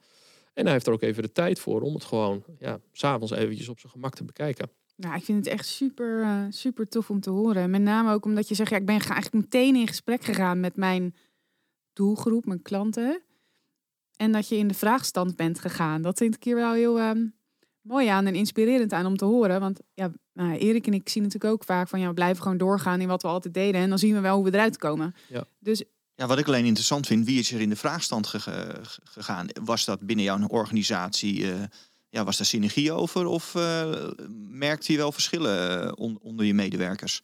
En 0.53 0.63
hij 0.63 0.73
heeft 0.73 0.87
er 0.87 0.93
ook 0.93 1.01
even 1.01 1.23
de 1.23 1.31
tijd 1.31 1.59
voor 1.59 1.81
om 1.81 1.93
het 1.93 2.03
gewoon 2.03 2.43
ja, 2.59 2.79
s'avonds 2.91 3.33
eventjes 3.33 3.69
op 3.69 3.79
zijn 3.79 3.91
gemak 3.91 4.15
te 4.15 4.23
bekijken. 4.23 4.69
Nou, 4.95 5.15
ik 5.15 5.23
vind 5.23 5.45
het 5.45 5.53
echt 5.53 5.65
super, 5.65 6.19
uh, 6.19 6.45
super 6.49 6.87
tof 6.87 7.09
om 7.09 7.19
te 7.19 7.29
horen. 7.29 7.69
Met 7.69 7.81
name 7.81 8.13
ook 8.13 8.25
omdat 8.25 8.47
je 8.47 8.55
zegt, 8.55 8.69
ja, 8.69 8.77
ik 8.77 8.85
ben 8.85 8.99
eigenlijk 8.99 9.33
meteen 9.33 9.75
in 9.75 9.87
gesprek 9.87 10.23
gegaan 10.23 10.59
met 10.59 10.75
mijn 10.75 11.15
doelgroep, 11.93 12.45
mijn 12.45 12.61
klanten. 12.61 13.21
En 14.15 14.31
dat 14.31 14.47
je 14.47 14.57
in 14.57 14.67
de 14.67 14.73
vraagstand 14.73 15.35
bent 15.35 15.59
gegaan. 15.59 16.01
Dat 16.01 16.17
vind 16.17 16.35
ik 16.35 16.43
hier 16.43 16.55
wel 16.55 16.73
heel 16.73 16.99
uh, 16.99 17.11
mooi 17.81 18.07
aan 18.07 18.25
en 18.25 18.35
inspirerend 18.35 18.93
aan 18.93 19.05
om 19.05 19.17
te 19.17 19.25
horen. 19.25 19.59
Want 19.59 19.79
ja, 19.93 20.11
nou, 20.33 20.57
Erik 20.57 20.87
en 20.87 20.93
ik 20.93 21.09
zien 21.09 21.23
natuurlijk 21.23 21.53
ook 21.53 21.63
vaak 21.63 21.87
van, 21.87 21.99
ja, 21.99 22.07
we 22.07 22.13
blijven 22.13 22.43
gewoon 22.43 22.57
doorgaan 22.57 23.01
in 23.01 23.07
wat 23.07 23.21
we 23.21 23.27
altijd 23.27 23.53
deden. 23.53 23.81
En 23.81 23.89
dan 23.89 23.99
zien 23.99 24.13
we 24.13 24.19
wel 24.19 24.35
hoe 24.35 24.45
we 24.45 24.53
eruit 24.53 24.77
komen. 24.77 25.13
Ja. 25.27 25.45
Dus 25.59 25.83
ja, 26.15 26.27
wat 26.27 26.39
ik 26.39 26.47
alleen 26.47 26.65
interessant 26.65 27.07
vind, 27.07 27.25
wie 27.25 27.39
is 27.39 27.51
er 27.51 27.61
in 27.61 27.69
de 27.69 27.75
vraagstand 27.75 28.27
gegaan? 29.03 29.47
Was 29.63 29.85
dat 29.85 29.99
binnen 29.99 30.25
jouw 30.25 30.47
organisatie? 30.47 31.39
Uh, 31.39 31.53
ja, 32.09 32.23
was 32.23 32.37
daar 32.37 32.45
synergie 32.45 32.91
over 32.91 33.25
of 33.25 33.53
uh, 33.55 34.09
merkte 34.47 34.91
je 34.91 34.97
wel 34.97 35.11
verschillen 35.11 35.87
eh, 35.87 36.15
onder 36.21 36.45
je 36.45 36.53
medewerkers? 36.53 37.21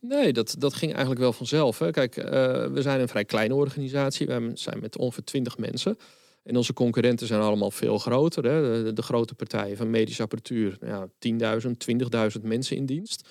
Nee, 0.00 0.32
dat, 0.32 0.54
dat 0.58 0.74
ging 0.74 0.90
eigenlijk 0.90 1.20
wel 1.20 1.32
vanzelf. 1.32 1.78
Hè. 1.78 1.90
Kijk, 1.90 2.16
uh, 2.16 2.24
we 2.66 2.82
zijn 2.82 3.00
een 3.00 3.08
vrij 3.08 3.24
kleine 3.24 3.54
organisatie. 3.54 4.26
We 4.26 4.50
zijn 4.54 4.80
met 4.80 4.98
ongeveer 4.98 5.24
20 5.24 5.58
mensen. 5.58 5.98
En 6.42 6.56
onze 6.56 6.72
concurrenten 6.72 7.26
zijn 7.26 7.40
allemaal 7.40 7.70
veel 7.70 7.98
groter. 7.98 8.44
Hè. 8.44 8.92
De, 8.92 9.02
grote 9.02 9.34
partijen 9.34 9.76
van 9.76 9.90
medische 9.90 10.22
apparatuur, 10.22 10.78
ja, 10.80 11.08
10.000, 11.60 11.68
20.000 12.38 12.42
mensen 12.42 12.76
in 12.76 12.86
dienst. 12.86 13.28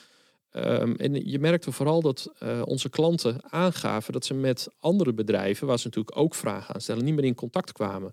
Um, 0.51 0.95
en 0.95 1.29
je 1.29 1.39
merkte 1.39 1.71
vooral 1.71 2.01
dat 2.01 2.31
uh, 2.43 2.61
onze 2.65 2.89
klanten 2.89 3.51
aangaven 3.51 4.13
dat 4.13 4.25
ze 4.25 4.33
met 4.33 4.67
andere 4.79 5.13
bedrijven, 5.13 5.67
waar 5.67 5.79
ze 5.79 5.85
natuurlijk 5.85 6.17
ook 6.17 6.35
vragen 6.35 6.73
aan 6.73 6.81
stellen, 6.81 7.05
niet 7.05 7.15
meer 7.15 7.23
in 7.25 7.35
contact 7.35 7.71
kwamen. 7.71 8.11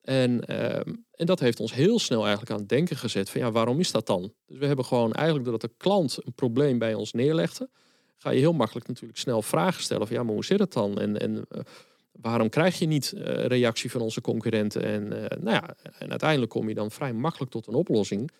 En, 0.00 0.44
ehm, 0.46 0.94
en 1.14 1.26
dat 1.26 1.40
heeft 1.40 1.60
ons 1.60 1.74
heel 1.74 1.98
snel 1.98 2.20
eigenlijk 2.20 2.50
aan 2.50 2.58
het 2.58 2.68
denken 2.68 2.96
gezet 2.96 3.30
van 3.30 3.40
ja, 3.40 3.50
waarom 3.50 3.80
is 3.80 3.90
dat 3.90 4.06
dan? 4.06 4.32
Dus 4.46 4.58
we 4.58 4.66
hebben 4.66 4.84
gewoon 4.84 5.12
eigenlijk 5.12 5.44
doordat 5.48 5.70
de 5.70 5.76
klant 5.76 6.18
een 6.24 6.34
probleem 6.34 6.78
bij 6.78 6.94
ons 6.94 7.12
neerlegde, 7.12 7.68
ga 8.16 8.30
je 8.30 8.38
heel 8.38 8.52
makkelijk 8.52 8.88
natuurlijk 8.88 9.18
snel 9.18 9.42
vragen 9.42 9.82
stellen 9.82 10.06
van 10.06 10.16
ja, 10.16 10.22
maar 10.22 10.34
hoe 10.34 10.44
zit 10.44 10.58
het 10.58 10.72
dan? 10.72 10.98
En, 10.98 11.18
en 11.18 11.34
uh, 11.34 11.60
waarom 12.12 12.48
krijg 12.48 12.78
je 12.78 12.86
niet 12.86 13.12
uh, 13.16 13.22
reactie 13.44 13.90
van 13.90 14.00
onze 14.00 14.20
concurrenten? 14.20 14.82
En, 14.82 15.02
uh, 15.02 15.24
nou 15.40 15.50
ja, 15.50 15.74
en 15.98 16.10
uiteindelijk 16.10 16.50
kom 16.50 16.68
je 16.68 16.74
dan 16.74 16.90
vrij 16.90 17.12
makkelijk 17.12 17.50
tot 17.50 17.66
een 17.66 17.74
oplossing 17.74 18.30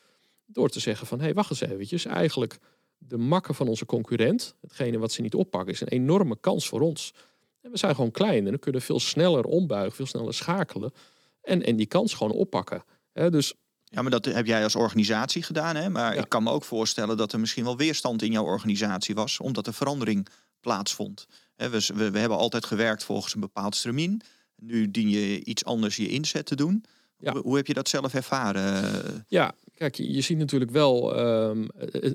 door 0.46 0.68
te 0.68 0.80
zeggen 0.80 1.06
van 1.06 1.18
hé, 1.18 1.24
hey, 1.24 1.34
wacht 1.34 1.50
eens 1.50 1.60
eventjes, 1.60 2.04
eigenlijk 2.04 2.58
de 2.98 3.18
makken 3.18 3.54
van 3.54 3.68
onze 3.68 3.86
concurrent, 3.86 4.54
hetgene 4.60 4.98
wat 4.98 5.12
ze 5.12 5.22
niet 5.22 5.34
oppakken, 5.34 5.72
is 5.72 5.80
een 5.80 5.88
enorme 5.88 6.36
kans 6.40 6.68
voor 6.68 6.80
ons. 6.80 7.14
En 7.60 7.70
we 7.70 7.78
zijn 7.78 7.94
gewoon 7.94 8.10
klein 8.10 8.46
en 8.46 8.52
we 8.52 8.58
kunnen 8.58 8.82
veel 8.82 9.00
sneller 9.00 9.44
ombuigen, 9.44 9.92
veel 9.92 10.06
sneller 10.06 10.34
schakelen 10.34 10.92
en, 11.42 11.62
en 11.62 11.76
die 11.76 11.86
kans 11.86 12.14
gewoon 12.14 12.32
oppakken. 12.32 12.84
He, 13.12 13.30
dus 13.30 13.54
ja, 13.84 14.02
maar 14.02 14.10
dat 14.10 14.24
heb 14.24 14.46
jij 14.46 14.62
als 14.62 14.74
organisatie 14.74 15.42
gedaan. 15.42 15.76
Hè? 15.76 15.88
Maar 15.88 16.14
ja. 16.14 16.20
ik 16.20 16.28
kan 16.28 16.42
me 16.42 16.50
ook 16.50 16.64
voorstellen 16.64 17.16
dat 17.16 17.32
er 17.32 17.40
misschien 17.40 17.64
wel 17.64 17.76
weerstand 17.76 18.22
in 18.22 18.32
jouw 18.32 18.44
organisatie 18.44 19.14
was, 19.14 19.40
omdat 19.40 19.66
er 19.66 19.74
verandering 19.74 20.28
plaatsvond. 20.60 21.26
We, 21.56 21.68
we, 21.70 22.10
we 22.10 22.18
hebben 22.18 22.38
altijd 22.38 22.64
gewerkt 22.64 23.04
volgens 23.04 23.34
een 23.34 23.40
bepaald 23.40 23.76
stramien. 23.76 24.22
Nu 24.56 24.90
dien 24.90 25.08
je 25.08 25.44
iets 25.44 25.64
anders 25.64 25.96
je 25.96 26.08
inzet 26.08 26.46
te 26.46 26.56
doen. 26.56 26.84
Ja. 27.18 27.32
Hoe, 27.32 27.42
hoe, 27.42 27.56
heb 27.56 27.66
je 27.66 27.74
dat 27.74 27.88
zelf 27.88 28.14
ervaren? 28.14 29.24
Ja, 29.28 29.54
kijk, 29.74 29.94
je 29.94 30.20
ziet 30.20 30.38
natuurlijk 30.38 30.70
wel, 30.70 31.20
um, 31.20 31.68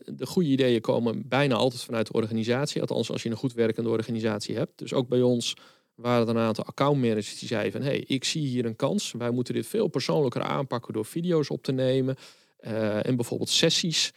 de 0.05 0.25
goede 0.25 0.49
ideeën 0.49 0.81
komen 0.81 1.27
bijna 1.27 1.55
altijd 1.55 1.83
vanuit 1.83 2.07
de 2.07 2.13
organisatie. 2.13 2.81
Althans, 2.81 3.11
als 3.11 3.23
je 3.23 3.29
een 3.29 3.35
goed 3.35 3.53
werkende 3.53 3.89
organisatie 3.89 4.55
hebt. 4.55 4.77
Dus 4.77 4.93
ook 4.93 5.07
bij 5.07 5.21
ons 5.21 5.55
waren 5.95 6.27
er 6.27 6.35
een 6.35 6.41
aantal 6.41 6.65
accountmanagers 6.65 7.39
die 7.39 7.47
zeiden 7.47 7.71
van... 7.71 7.81
hey, 7.81 8.03
ik 8.07 8.23
zie 8.23 8.47
hier 8.47 8.65
een 8.65 8.75
kans. 8.75 9.11
Wij 9.11 9.31
moeten 9.31 9.53
dit 9.53 9.67
veel 9.67 9.87
persoonlijker 9.87 10.41
aanpakken 10.41 10.93
door 10.93 11.05
video's 11.05 11.49
op 11.49 11.63
te 11.63 11.71
nemen. 11.71 12.15
Uh, 12.61 13.05
en 13.05 13.15
bijvoorbeeld 13.15 13.49
sessies 13.49 14.13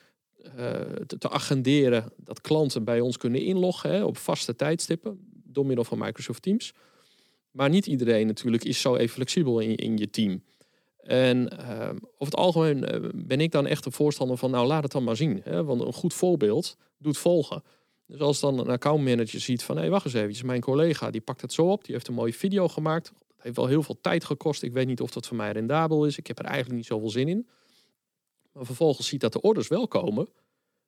uh, 0.56 0.80
te, 1.06 1.30
agenderen. 1.30 2.12
Dat 2.16 2.40
klanten 2.40 2.84
bij 2.84 3.00
ons 3.00 3.16
kunnen 3.16 3.42
inloggen 3.42 3.90
hè, 3.90 4.04
op 4.04 4.16
vaste 4.16 4.56
tijdstippen. 4.56 5.18
Door 5.44 5.66
middel 5.66 5.84
van 5.84 5.98
Microsoft 5.98 6.42
Teams. 6.42 6.72
Maar 7.50 7.68
niet 7.68 7.86
iedereen 7.86 8.26
natuurlijk 8.26 8.64
is 8.64 8.80
zo 8.80 8.96
even 8.96 9.14
flexibel 9.14 9.58
in, 9.60 9.76
in 9.76 9.96
je 9.96 10.10
team. 10.10 10.42
En 11.02 11.52
uh, 11.60 11.88
over 11.88 12.34
het 12.34 12.36
algemeen 12.36 13.10
ben 13.14 13.40
ik 13.40 13.52
dan 13.52 13.66
echt 13.66 13.86
een 13.86 13.92
voorstander 13.92 14.36
van... 14.36 14.50
nou, 14.50 14.66
laat 14.66 14.82
het 14.82 14.92
dan 14.92 15.04
maar 15.04 15.16
zien. 15.16 15.40
Hè, 15.44 15.64
want 15.64 15.80
een 15.80 15.92
goed 15.92 16.14
voorbeeld 16.14 16.76
doet 16.98 17.18
volgen. 17.18 17.62
Dus 18.08 18.20
als 18.20 18.40
dan 18.40 18.58
een 18.58 18.68
accountmanager 18.68 19.40
ziet 19.40 19.62
van, 19.62 19.74
hé, 19.74 19.80
hey, 19.80 19.90
wacht 19.90 20.04
eens 20.04 20.14
even, 20.14 20.46
mijn 20.46 20.60
collega 20.60 21.10
die 21.10 21.20
pakt 21.20 21.40
het 21.40 21.52
zo 21.52 21.70
op, 21.70 21.84
die 21.84 21.94
heeft 21.94 22.08
een 22.08 22.14
mooie 22.14 22.34
video 22.34 22.68
gemaakt. 22.68 23.12
Dat 23.14 23.42
heeft 23.42 23.56
wel 23.56 23.66
heel 23.66 23.82
veel 23.82 23.98
tijd 24.00 24.24
gekost. 24.24 24.62
Ik 24.62 24.72
weet 24.72 24.86
niet 24.86 25.00
of 25.00 25.10
dat 25.10 25.26
voor 25.26 25.36
mij 25.36 25.52
rendabel 25.52 26.06
is. 26.06 26.18
Ik 26.18 26.26
heb 26.26 26.38
er 26.38 26.44
eigenlijk 26.44 26.76
niet 26.76 26.86
zoveel 26.86 27.10
zin 27.10 27.28
in. 27.28 27.48
Maar 28.52 28.66
vervolgens 28.66 29.08
ziet 29.08 29.20
dat 29.20 29.32
de 29.32 29.40
orders 29.40 29.68
wel 29.68 29.88
komen. 29.88 30.28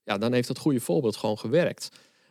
Ja, 0.02 0.18
dan 0.18 0.32
heeft 0.32 0.48
dat 0.48 0.58
goede 0.58 0.80
voorbeeld 0.80 1.16
gewoon 1.16 1.38
gewerkt. 1.38 1.88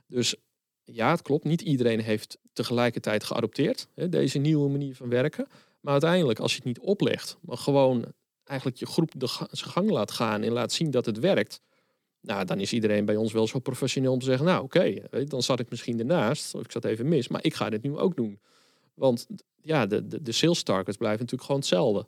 Dus 0.07 0.35
ja, 0.83 1.11
het 1.11 1.21
klopt. 1.21 1.43
Niet 1.43 1.61
iedereen 1.61 1.99
heeft 1.99 2.37
tegelijkertijd 2.53 3.23
geadopteerd 3.23 3.87
hè, 3.95 4.09
deze 4.09 4.37
nieuwe 4.37 4.69
manier 4.69 4.95
van 4.95 5.09
werken. 5.09 5.47
Maar 5.79 5.91
uiteindelijk, 5.91 6.39
als 6.39 6.51
je 6.51 6.57
het 6.57 6.65
niet 6.65 6.79
oplegt, 6.79 7.37
maar 7.41 7.57
gewoon 7.57 8.05
eigenlijk 8.43 8.79
je 8.79 8.85
groep 8.85 9.11
de 9.15 9.27
gang 9.51 9.89
laat 9.89 10.11
gaan 10.11 10.41
en 10.41 10.51
laat 10.51 10.71
zien 10.71 10.91
dat 10.91 11.05
het 11.05 11.19
werkt, 11.19 11.61
nou, 12.21 12.45
dan 12.45 12.59
is 12.59 12.73
iedereen 12.73 13.05
bij 13.05 13.15
ons 13.15 13.33
wel 13.33 13.47
zo 13.47 13.59
professioneel 13.59 14.11
om 14.11 14.19
te 14.19 14.25
zeggen, 14.25 14.45
nou 14.45 14.63
oké, 14.63 14.95
dan 15.25 15.43
zat 15.43 15.59
ik 15.59 15.69
misschien 15.69 15.99
ernaast, 15.99 16.55
of 16.55 16.61
ik 16.61 16.71
zat 16.71 16.85
even 16.85 17.07
mis, 17.07 17.27
maar 17.27 17.43
ik 17.43 17.53
ga 17.53 17.69
dit 17.69 17.81
nu 17.81 17.97
ook 17.97 18.15
doen. 18.15 18.39
Want 18.93 19.27
ja, 19.61 19.85
de, 19.85 20.07
de, 20.07 20.21
de 20.21 20.31
sales 20.31 20.63
targets 20.63 20.97
blijven 20.97 21.19
natuurlijk 21.19 21.49
gewoon 21.49 21.59
hetzelfde. 21.59 22.07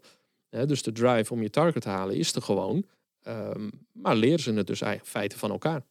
dus 0.65 0.83
de 0.83 0.91
drive 0.91 1.33
om 1.33 1.41
je 1.41 1.49
target 1.49 1.81
te 1.81 1.89
halen 1.89 2.15
is 2.15 2.35
er 2.35 2.41
gewoon. 2.41 2.85
Um, 3.27 3.71
maar 3.91 4.15
leren 4.15 4.39
ze 4.39 4.53
het 4.53 4.67
dus 4.67 4.81
eigenlijk 4.81 5.11
feiten 5.11 5.39
van 5.39 5.51
elkaar. 5.51 5.83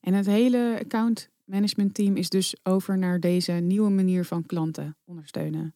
En 0.00 0.14
het 0.14 0.26
hele 0.26 0.78
account 0.80 1.28
management 1.44 1.94
team 1.94 2.16
is 2.16 2.28
dus 2.28 2.56
over 2.62 2.98
naar 2.98 3.20
deze 3.20 3.52
nieuwe 3.52 3.90
manier 3.90 4.24
van 4.24 4.46
klanten 4.46 4.96
ondersteunen. 5.04 5.74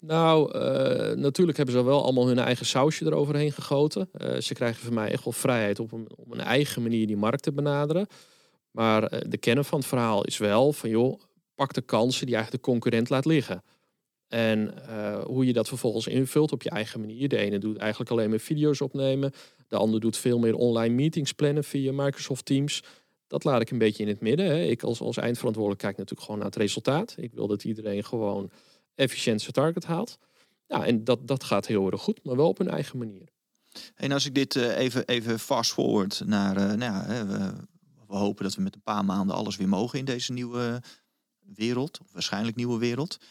Nou, 0.00 0.58
uh, 0.58 1.16
natuurlijk 1.16 1.56
hebben 1.56 1.74
ze 1.74 1.84
wel 1.84 2.02
allemaal 2.02 2.26
hun 2.26 2.38
eigen 2.38 2.66
sausje 2.66 3.04
eroverheen 3.04 3.52
gegoten. 3.52 4.08
Uh, 4.12 4.36
ze 4.36 4.54
krijgen 4.54 4.84
van 4.84 4.94
mij 4.94 5.10
echt 5.10 5.24
wel 5.24 5.32
vrijheid 5.32 5.78
op 5.78 5.92
een, 5.92 6.08
op 6.16 6.32
een 6.32 6.40
eigen 6.40 6.82
manier 6.82 7.06
die 7.06 7.16
markt 7.16 7.42
te 7.42 7.52
benaderen. 7.52 8.06
Maar 8.70 9.14
uh, 9.14 9.20
de 9.28 9.38
kern 9.38 9.64
van 9.64 9.78
het 9.78 9.88
verhaal 9.88 10.24
is 10.24 10.38
wel 10.38 10.72
van 10.72 10.90
joh, 10.90 11.20
pak 11.54 11.72
de 11.72 11.80
kansen 11.80 12.26
die 12.26 12.34
eigenlijk 12.34 12.64
de 12.64 12.70
concurrent 12.70 13.10
laat 13.10 13.24
liggen. 13.24 13.62
En 14.28 14.74
hoe 15.24 15.46
je 15.46 15.52
dat 15.52 15.68
vervolgens 15.68 16.06
invult 16.06 16.52
op 16.52 16.62
je 16.62 16.70
eigen 16.70 17.00
manier. 17.00 17.28
De 17.28 17.36
ene 17.36 17.58
doet 17.58 17.76
eigenlijk 17.76 18.10
alleen 18.10 18.30
maar 18.30 18.38
video's 18.38 18.80
opnemen. 18.80 19.32
De 19.68 19.76
ander 19.76 20.00
doet 20.00 20.16
veel 20.16 20.38
meer 20.38 20.54
online 20.54 20.94
meetings 20.94 21.32
plannen 21.32 21.64
via 21.64 21.92
Microsoft 21.92 22.44
Teams. 22.44 22.82
Dat 23.26 23.44
laat 23.44 23.60
ik 23.60 23.70
een 23.70 23.78
beetje 23.78 24.02
in 24.02 24.08
het 24.08 24.20
midden. 24.20 24.46
Hè. 24.46 24.62
Ik 24.62 24.82
als, 24.82 25.00
als 25.00 25.16
eindverantwoordelijk 25.16 25.82
kijk 25.82 25.96
natuurlijk 25.96 26.24
gewoon 26.24 26.40
naar 26.40 26.50
het 26.50 26.60
resultaat. 26.60 27.14
Ik 27.16 27.32
wil 27.32 27.46
dat 27.46 27.64
iedereen 27.64 28.04
gewoon 28.04 28.50
efficiënt 28.94 29.40
zijn 29.40 29.52
target 29.52 29.84
haalt. 29.84 30.18
Ja, 30.66 30.86
en 30.86 31.04
dat, 31.04 31.28
dat 31.28 31.44
gaat 31.44 31.66
heel 31.66 31.90
erg 31.90 32.00
goed, 32.00 32.24
maar 32.24 32.36
wel 32.36 32.48
op 32.48 32.58
een 32.58 32.68
eigen 32.68 32.98
manier. 32.98 33.28
En 33.94 34.12
als 34.12 34.26
ik 34.26 34.34
dit 34.34 34.54
uh, 34.54 34.78
even, 34.78 35.06
even 35.06 35.38
fast 35.38 35.72
forward 35.72 36.22
naar, 36.24 36.56
uh, 36.56 36.72
nou 36.72 36.80
ja, 36.80 37.26
we, 37.26 37.52
we, 38.06 38.16
hopen 38.16 38.44
dat 38.44 38.54
we 38.54 38.62
met 38.62 38.74
een 38.74 38.82
paar 38.82 39.04
maanden 39.04 39.36
alles 39.36 39.56
weer 39.56 39.68
mogen 39.68 39.98
in 39.98 40.04
deze 40.04 40.32
nieuwe 40.32 40.82
wereld, 41.54 42.00
of 42.00 42.12
waarschijnlijk 42.12 42.56
nieuwe 42.56 42.78
wereld. 42.78 43.18
Uh, 43.20 43.26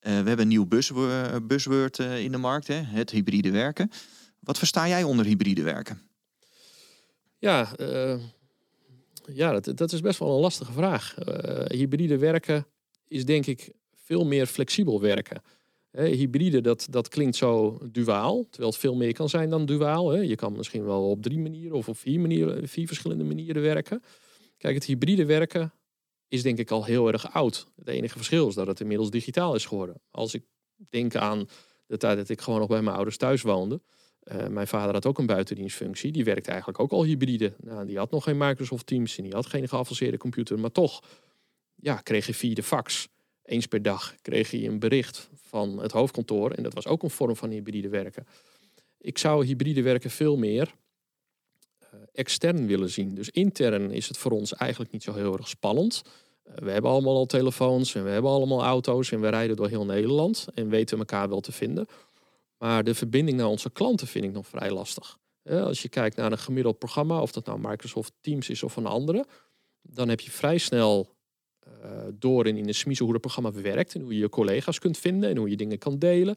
we 0.00 0.10
hebben 0.10 0.38
een 0.38 0.48
nieuw 0.48 0.66
buzzword, 0.66 1.46
buzzword 1.46 1.98
in 1.98 2.32
de 2.32 2.38
markt, 2.38 2.66
hè, 2.66 2.74
het 2.74 3.10
hybride 3.10 3.50
werken. 3.50 3.90
Wat 4.40 4.58
versta 4.58 4.88
jij 4.88 5.02
onder 5.02 5.24
hybride 5.24 5.62
werken? 5.62 6.00
Ja, 7.38 7.68
ja 9.32 9.52
dat, 9.60 9.76
dat 9.76 9.92
is 9.92 10.00
best 10.00 10.18
wel 10.18 10.34
een 10.34 10.40
lastige 10.40 10.72
vraag. 10.72 11.14
hybride 11.66 12.18
werken 12.18 12.66
is 13.08 13.24
denk 13.24 13.46
ik 13.46 13.72
veel 14.02 14.24
meer 14.24 14.46
flexibel 14.46 15.00
werken. 15.00 15.42
hybride, 15.92 16.60
dat, 16.60 16.86
dat 16.90 17.08
klinkt 17.08 17.36
zo 17.36 17.78
duaal, 17.90 18.46
terwijl 18.50 18.70
het 18.70 18.80
veel 18.80 18.94
meer 18.94 19.12
kan 19.12 19.28
zijn 19.28 19.50
dan 19.50 19.66
duaal. 19.66 20.20
Je 20.20 20.34
kan 20.34 20.56
misschien 20.56 20.84
wel 20.84 21.10
op 21.10 21.22
drie 21.22 21.38
manieren 21.38 21.76
of 21.76 21.88
op 21.88 21.98
vier, 21.98 22.20
manieren, 22.20 22.68
vier 22.68 22.86
verschillende 22.86 23.24
manieren 23.24 23.62
werken. 23.62 24.02
Kijk, 24.56 24.74
het 24.74 24.84
hybride 24.84 25.26
werken 25.26 25.72
is 26.28 26.42
denk 26.42 26.58
ik 26.58 26.70
al 26.70 26.84
heel 26.84 27.12
erg 27.12 27.32
oud. 27.32 27.66
Het 27.76 27.88
enige 27.88 28.16
verschil 28.16 28.48
is 28.48 28.54
dat 28.54 28.66
het 28.66 28.80
inmiddels 28.80 29.10
digitaal 29.10 29.54
is 29.54 29.66
geworden. 29.66 30.00
Als 30.10 30.34
ik 30.34 30.44
denk 30.90 31.16
aan 31.16 31.48
de 31.86 31.96
tijd 31.96 32.16
dat 32.16 32.28
ik 32.28 32.40
gewoon 32.40 32.58
nog 32.58 32.68
bij 32.68 32.82
mijn 32.82 32.96
ouders 32.96 33.16
thuis 33.16 33.42
woonde. 33.42 33.80
Uh, 34.24 34.46
mijn 34.46 34.66
vader 34.66 34.94
had 34.94 35.06
ook 35.06 35.18
een 35.18 35.26
buitendienstfunctie. 35.26 36.12
Die 36.12 36.24
werkte 36.24 36.50
eigenlijk 36.50 36.80
ook 36.80 36.92
al 36.92 37.04
hybride. 37.04 37.54
Nou, 37.60 37.86
die 37.86 37.98
had 37.98 38.10
nog 38.10 38.24
geen 38.24 38.36
Microsoft 38.36 38.86
Teams 38.86 39.16
en 39.16 39.22
die 39.22 39.32
had 39.32 39.46
geen 39.46 39.68
geavanceerde 39.68 40.16
computer. 40.16 40.58
Maar 40.58 40.72
toch 40.72 41.02
ja, 41.74 41.96
kreeg 41.96 42.26
je 42.26 42.34
via 42.34 42.54
de 42.54 42.62
fax 42.62 43.08
eens 43.44 43.66
per 43.66 43.82
dag 43.82 44.14
kreeg 44.22 44.50
hij 44.50 44.66
een 44.66 44.78
bericht 44.78 45.28
van 45.34 45.78
het 45.78 45.92
hoofdkantoor. 45.92 46.50
En 46.50 46.62
dat 46.62 46.74
was 46.74 46.86
ook 46.86 47.02
een 47.02 47.10
vorm 47.10 47.36
van 47.36 47.50
hybride 47.50 47.88
werken. 47.88 48.26
Ik 48.98 49.18
zou 49.18 49.46
hybride 49.46 49.82
werken 49.82 50.10
veel 50.10 50.36
meer 50.36 50.74
uh, 51.82 52.00
extern 52.12 52.66
willen 52.66 52.90
zien. 52.90 53.14
Dus 53.14 53.30
intern 53.30 53.90
is 53.90 54.08
het 54.08 54.18
voor 54.18 54.30
ons 54.30 54.54
eigenlijk 54.54 54.92
niet 54.92 55.02
zo 55.02 55.14
heel 55.14 55.36
erg 55.36 55.48
spannend. 55.48 56.02
Uh, 56.44 56.54
we 56.54 56.70
hebben 56.70 56.90
allemaal 56.90 57.16
al 57.16 57.26
telefoons 57.26 57.94
en 57.94 58.04
we 58.04 58.10
hebben 58.10 58.30
allemaal 58.30 58.62
auto's 58.62 59.12
en 59.12 59.20
we 59.20 59.28
rijden 59.28 59.56
door 59.56 59.68
heel 59.68 59.84
Nederland 59.84 60.46
en 60.54 60.68
weten 60.68 60.98
elkaar 60.98 61.28
wel 61.28 61.40
te 61.40 61.52
vinden. 61.52 61.86
Maar 62.58 62.84
de 62.84 62.94
verbinding 62.94 63.36
naar 63.36 63.46
onze 63.46 63.70
klanten 63.70 64.06
vind 64.06 64.24
ik 64.24 64.32
nog 64.32 64.46
vrij 64.46 64.70
lastig. 64.70 65.18
Uh, 65.44 65.62
als 65.62 65.82
je 65.82 65.88
kijkt 65.88 66.16
naar 66.16 66.32
een 66.32 66.38
gemiddeld 66.38 66.78
programma, 66.78 67.20
of 67.20 67.32
dat 67.32 67.46
nou 67.46 67.58
Microsoft 67.60 68.12
Teams 68.20 68.48
is 68.48 68.62
of 68.62 68.76
een 68.76 68.86
andere, 68.86 69.26
dan 69.80 70.08
heb 70.08 70.20
je 70.20 70.30
vrij 70.30 70.58
snel 70.58 71.14
door 72.18 72.46
in, 72.46 72.56
in 72.56 72.66
de 72.66 72.72
smiezen 72.72 73.04
hoe 73.04 73.14
het 73.14 73.22
programma 73.22 73.52
werkt 73.60 73.94
en 73.94 74.00
hoe 74.00 74.12
je 74.14 74.18
je 74.18 74.28
collega's 74.28 74.78
kunt 74.78 74.98
vinden 74.98 75.30
en 75.30 75.36
hoe 75.36 75.50
je 75.50 75.56
dingen 75.56 75.78
kan 75.78 75.98
delen. 75.98 76.36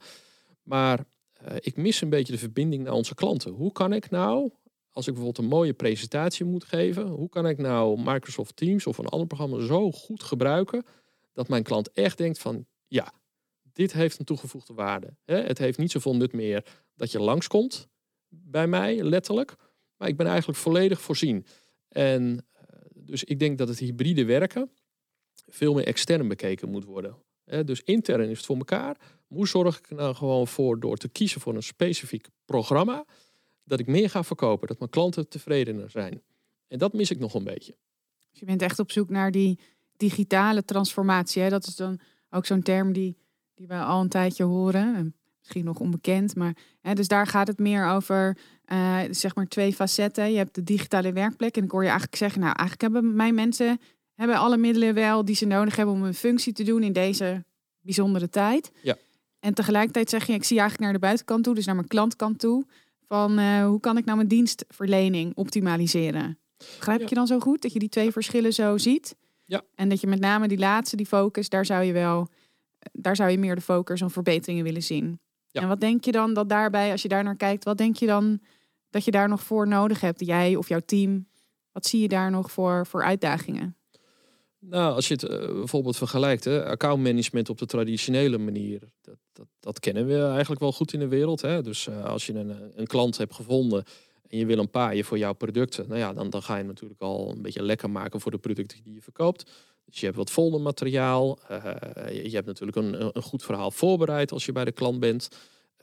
Maar 0.63 1.05
uh, 1.48 1.55
ik 1.60 1.77
mis 1.77 2.01
een 2.01 2.10
beetje 2.10 2.34
de 2.34 2.39
verbinding 2.39 2.84
naar 2.84 2.94
onze 2.94 3.15
klanten. 3.15 3.51
Hoe 3.51 3.72
kan 3.72 3.94
ik 3.94 4.10
nou, 4.10 4.51
als 4.91 5.08
ik 5.08 5.13
bijvoorbeeld 5.13 5.46
een 5.46 5.58
mooie 5.58 5.74
presentatie 5.74 6.46
moet 6.46 6.63
geven, 6.63 7.08
hoe 7.08 7.29
kan 7.29 7.48
ik 7.48 7.58
nou 7.58 8.01
Microsoft 8.03 8.55
Teams 8.55 8.88
of 8.88 8.98
een 8.98 9.08
ander 9.08 9.27
programma 9.27 9.65
zo 9.65 9.91
goed 9.91 10.24
gebruiken 10.24 10.84
dat 11.34 11.48
mijn 11.48 11.63
klant 11.63 11.91
echt 11.91 12.17
denkt 12.17 12.39
van 12.39 12.65
ja, 12.88 13.13
dit 13.74 13.94
heeft 13.94 14.20
een 14.20 14.25
toegevoegde 14.25 14.74
waarde. 14.74 15.15
Het 15.25 15.58
heeft 15.58 15.77
niet 15.77 15.91
zoveel 15.91 16.15
nut 16.15 16.34
meer 16.34 16.65
dat 16.96 17.12
je 17.12 17.20
langskomt 17.20 17.88
bij 18.29 18.67
mij, 18.67 19.03
letterlijk. 19.03 19.55
Maar 19.98 20.08
ik 20.08 20.17
ben 20.17 20.27
eigenlijk 20.27 20.60
volledig 20.60 21.01
voorzien. 21.01 21.46
En 21.88 22.22
uh, 22.24 22.62
dus 22.94 23.24
ik 23.24 23.39
denk 23.39 23.58
dat 23.58 23.67
het 23.67 23.79
hybride 23.79 24.25
werken, 24.25 24.72
veel 25.47 25.73
meer 25.73 25.85
extern 25.85 26.27
bekeken 26.27 26.69
moet 26.69 26.85
worden. 26.85 27.15
dus 27.65 27.81
intern 27.81 28.29
is 28.29 28.37
het 28.37 28.45
voor 28.45 28.57
elkaar. 28.57 28.97
Hoe 29.27 29.47
zorg 29.47 29.79
ik 29.79 29.89
nou 29.89 30.15
gewoon 30.15 30.47
voor 30.47 30.79
door 30.79 30.97
te 30.97 31.09
kiezen 31.09 31.41
voor 31.41 31.55
een 31.55 31.63
specifiek 31.63 32.27
programma, 32.45 33.05
dat 33.63 33.79
ik 33.79 33.87
meer 33.87 34.09
ga 34.09 34.23
verkopen, 34.23 34.67
dat 34.67 34.79
mijn 34.79 34.89
klanten 34.91 35.29
tevredener 35.29 35.89
zijn. 35.89 36.21
En 36.67 36.77
dat 36.77 36.93
mis 36.93 37.11
ik 37.11 37.19
nog 37.19 37.33
een 37.33 37.43
beetje. 37.43 37.75
Dus 38.31 38.39
je 38.39 38.45
bent 38.45 38.61
echt 38.61 38.79
op 38.79 38.91
zoek 38.91 39.09
naar 39.09 39.31
die 39.31 39.59
digitale 39.97 40.65
transformatie. 40.65 41.41
Hè? 41.41 41.49
Dat 41.49 41.67
is 41.67 41.75
dan 41.75 41.99
ook 42.29 42.45
zo'n 42.45 42.61
term 42.61 42.93
die, 42.93 43.17
die 43.53 43.67
we 43.67 43.75
al 43.75 44.01
een 44.01 44.09
tijdje 44.09 44.43
horen. 44.43 45.15
Misschien 45.39 45.65
nog 45.65 45.79
onbekend, 45.79 46.35
maar 46.35 46.57
hè, 46.81 46.93
dus 46.93 47.07
daar 47.07 47.27
gaat 47.27 47.47
het 47.47 47.59
meer 47.59 47.87
over, 47.87 48.37
uh, 48.71 48.99
zeg 49.09 49.35
maar 49.35 49.47
twee 49.47 49.73
facetten. 49.73 50.31
Je 50.31 50.37
hebt 50.37 50.55
de 50.55 50.63
digitale 50.63 51.13
werkplek 51.13 51.57
en 51.57 51.63
ik 51.63 51.71
hoor 51.71 51.81
je 51.81 51.87
eigenlijk 51.87 52.17
zeggen, 52.17 52.39
nou 52.41 52.53
eigenlijk 52.55 52.93
hebben 52.93 53.15
mijn 53.15 53.35
mensen 53.35 53.79
hebben 54.15 54.38
alle 54.38 54.57
middelen 54.57 54.93
wel 54.93 55.25
die 55.25 55.36
ze 55.36 55.45
nodig 55.45 55.75
hebben 55.75 55.95
om 55.95 56.03
hun 56.03 56.13
functie 56.13 56.53
te 56.53 56.63
doen 56.63 56.84
in 56.84 56.93
deze 56.93 57.43
bijzondere 57.81 58.29
tijd. 58.29 58.72
Ja. 58.81 58.95
En 59.39 59.53
tegelijkertijd 59.53 60.10
zeg 60.10 60.27
je, 60.27 60.34
ik 60.34 60.43
zie 60.43 60.60
eigenlijk 60.60 60.84
naar 60.91 61.00
de 61.00 61.05
buitenkant 61.05 61.43
toe, 61.43 61.55
dus 61.55 61.65
naar 61.65 61.75
mijn 61.75 61.88
klantkant 61.88 62.39
toe. 62.39 62.65
Van 63.07 63.38
eh, 63.38 63.65
hoe 63.65 63.79
kan 63.79 63.98
ik 63.98 64.05
nou 64.05 64.17
mijn 64.17 64.29
dienstverlening 64.29 65.31
optimaliseren? 65.36 66.39
Begrijp 66.57 67.00
Ja. 67.00 67.05
je 67.10 67.15
dan 67.15 67.27
zo 67.27 67.39
goed 67.39 67.62
dat 67.62 67.74
je 67.74 67.79
die 67.79 67.89
twee 67.89 68.12
verschillen 68.12 68.53
zo 68.53 68.77
ziet? 68.77 69.15
Ja. 69.45 69.62
En 69.75 69.89
dat 69.89 70.01
je 70.01 70.07
met 70.07 70.19
name 70.19 70.48
die 70.48 70.57
laatste, 70.57 70.95
die 70.95 71.05
focus, 71.05 71.50
daar 71.50 71.65
zou 71.65 71.84
je 71.84 71.93
wel, 71.93 72.27
daar 72.91 73.15
zou 73.15 73.29
je 73.29 73.38
meer 73.38 73.55
de 73.55 73.62
focus 73.62 74.01
en 74.01 74.12
verbeteringen 74.12 74.63
willen 74.63 74.84
zien. 74.84 75.19
Ja. 75.48 75.62
En 75.62 75.67
wat 75.67 75.79
denk 75.79 76.03
je 76.03 76.12
dan 76.12 76.34
dat 76.34 76.50
daarbij, 76.50 76.91
als 76.91 77.01
je 77.01 77.07
daar 77.07 77.24
naar 77.24 77.36
kijkt, 77.36 77.63
wat 77.63 77.77
denk 77.77 77.95
je 77.95 78.05
dan 78.05 78.39
dat 78.89 79.05
je 79.05 79.12
daar 79.12 79.29
nog 79.29 79.43
voor 79.43 79.67
nodig 79.67 80.01
hebt? 80.01 80.25
Jij 80.25 80.55
of 80.55 80.67
jouw 80.69 80.81
team? 80.86 81.27
Wat 81.72 81.86
zie 81.86 82.01
je 82.01 82.07
daar 82.07 82.31
nog 82.31 82.51
voor, 82.51 82.88
voor 82.88 83.03
uitdagingen? 83.03 83.75
Nou, 84.69 84.93
als 84.93 85.07
je 85.07 85.13
het 85.13 85.24
eh, 85.24 85.39
bijvoorbeeld 85.39 85.98
vergelijkt, 85.98 86.43
hè, 86.43 86.65
accountmanagement 86.65 87.50
op 87.50 87.57
de 87.57 87.65
traditionele 87.65 88.38
manier, 88.38 88.81
dat, 89.01 89.17
dat, 89.34 89.48
dat 89.60 89.79
kennen 89.79 90.07
we 90.07 90.24
eigenlijk 90.24 90.62
wel 90.62 90.72
goed 90.72 90.93
in 90.93 91.00
de 91.00 91.07
wereld. 91.07 91.41
Hè? 91.41 91.62
Dus 91.62 91.88
eh, 91.88 92.05
als 92.05 92.25
je 92.25 92.34
een, 92.34 92.72
een 92.75 92.88
klant 92.88 93.17
hebt 93.17 93.34
gevonden 93.34 93.84
en 94.27 94.38
je 94.38 94.45
wil 94.45 94.57
een 94.57 94.69
paaien 94.69 95.05
voor 95.05 95.17
jouw 95.17 95.34
producten, 95.34 95.86
nou 95.88 96.00
ja, 96.00 96.13
dan, 96.13 96.29
dan 96.29 96.43
ga 96.43 96.57
je 96.57 96.63
natuurlijk 96.63 97.01
al 97.01 97.31
een 97.31 97.41
beetje 97.41 97.63
lekker 97.63 97.89
maken 97.89 98.22
voor 98.22 98.31
de 98.31 98.38
producten 98.38 98.84
die 98.84 98.93
je 98.93 99.01
verkoopt. 99.01 99.51
Dus 99.86 100.00
je 100.00 100.05
hebt 100.05 100.17
wat 100.17 100.31
foldermateriaal. 100.31 101.39
eh 101.48 101.63
je 102.07 102.29
je 102.29 102.36
hebt 102.36 102.48
natuurlijk 102.48 102.77
een, 102.77 103.12
een 103.13 103.22
goed 103.22 103.43
verhaal 103.43 103.72
voorbereid 103.72 104.31
als 104.31 104.45
je 104.45 104.51
bij 104.51 104.65
de 104.65 104.72
klant 104.72 105.00
bent. 105.00 105.29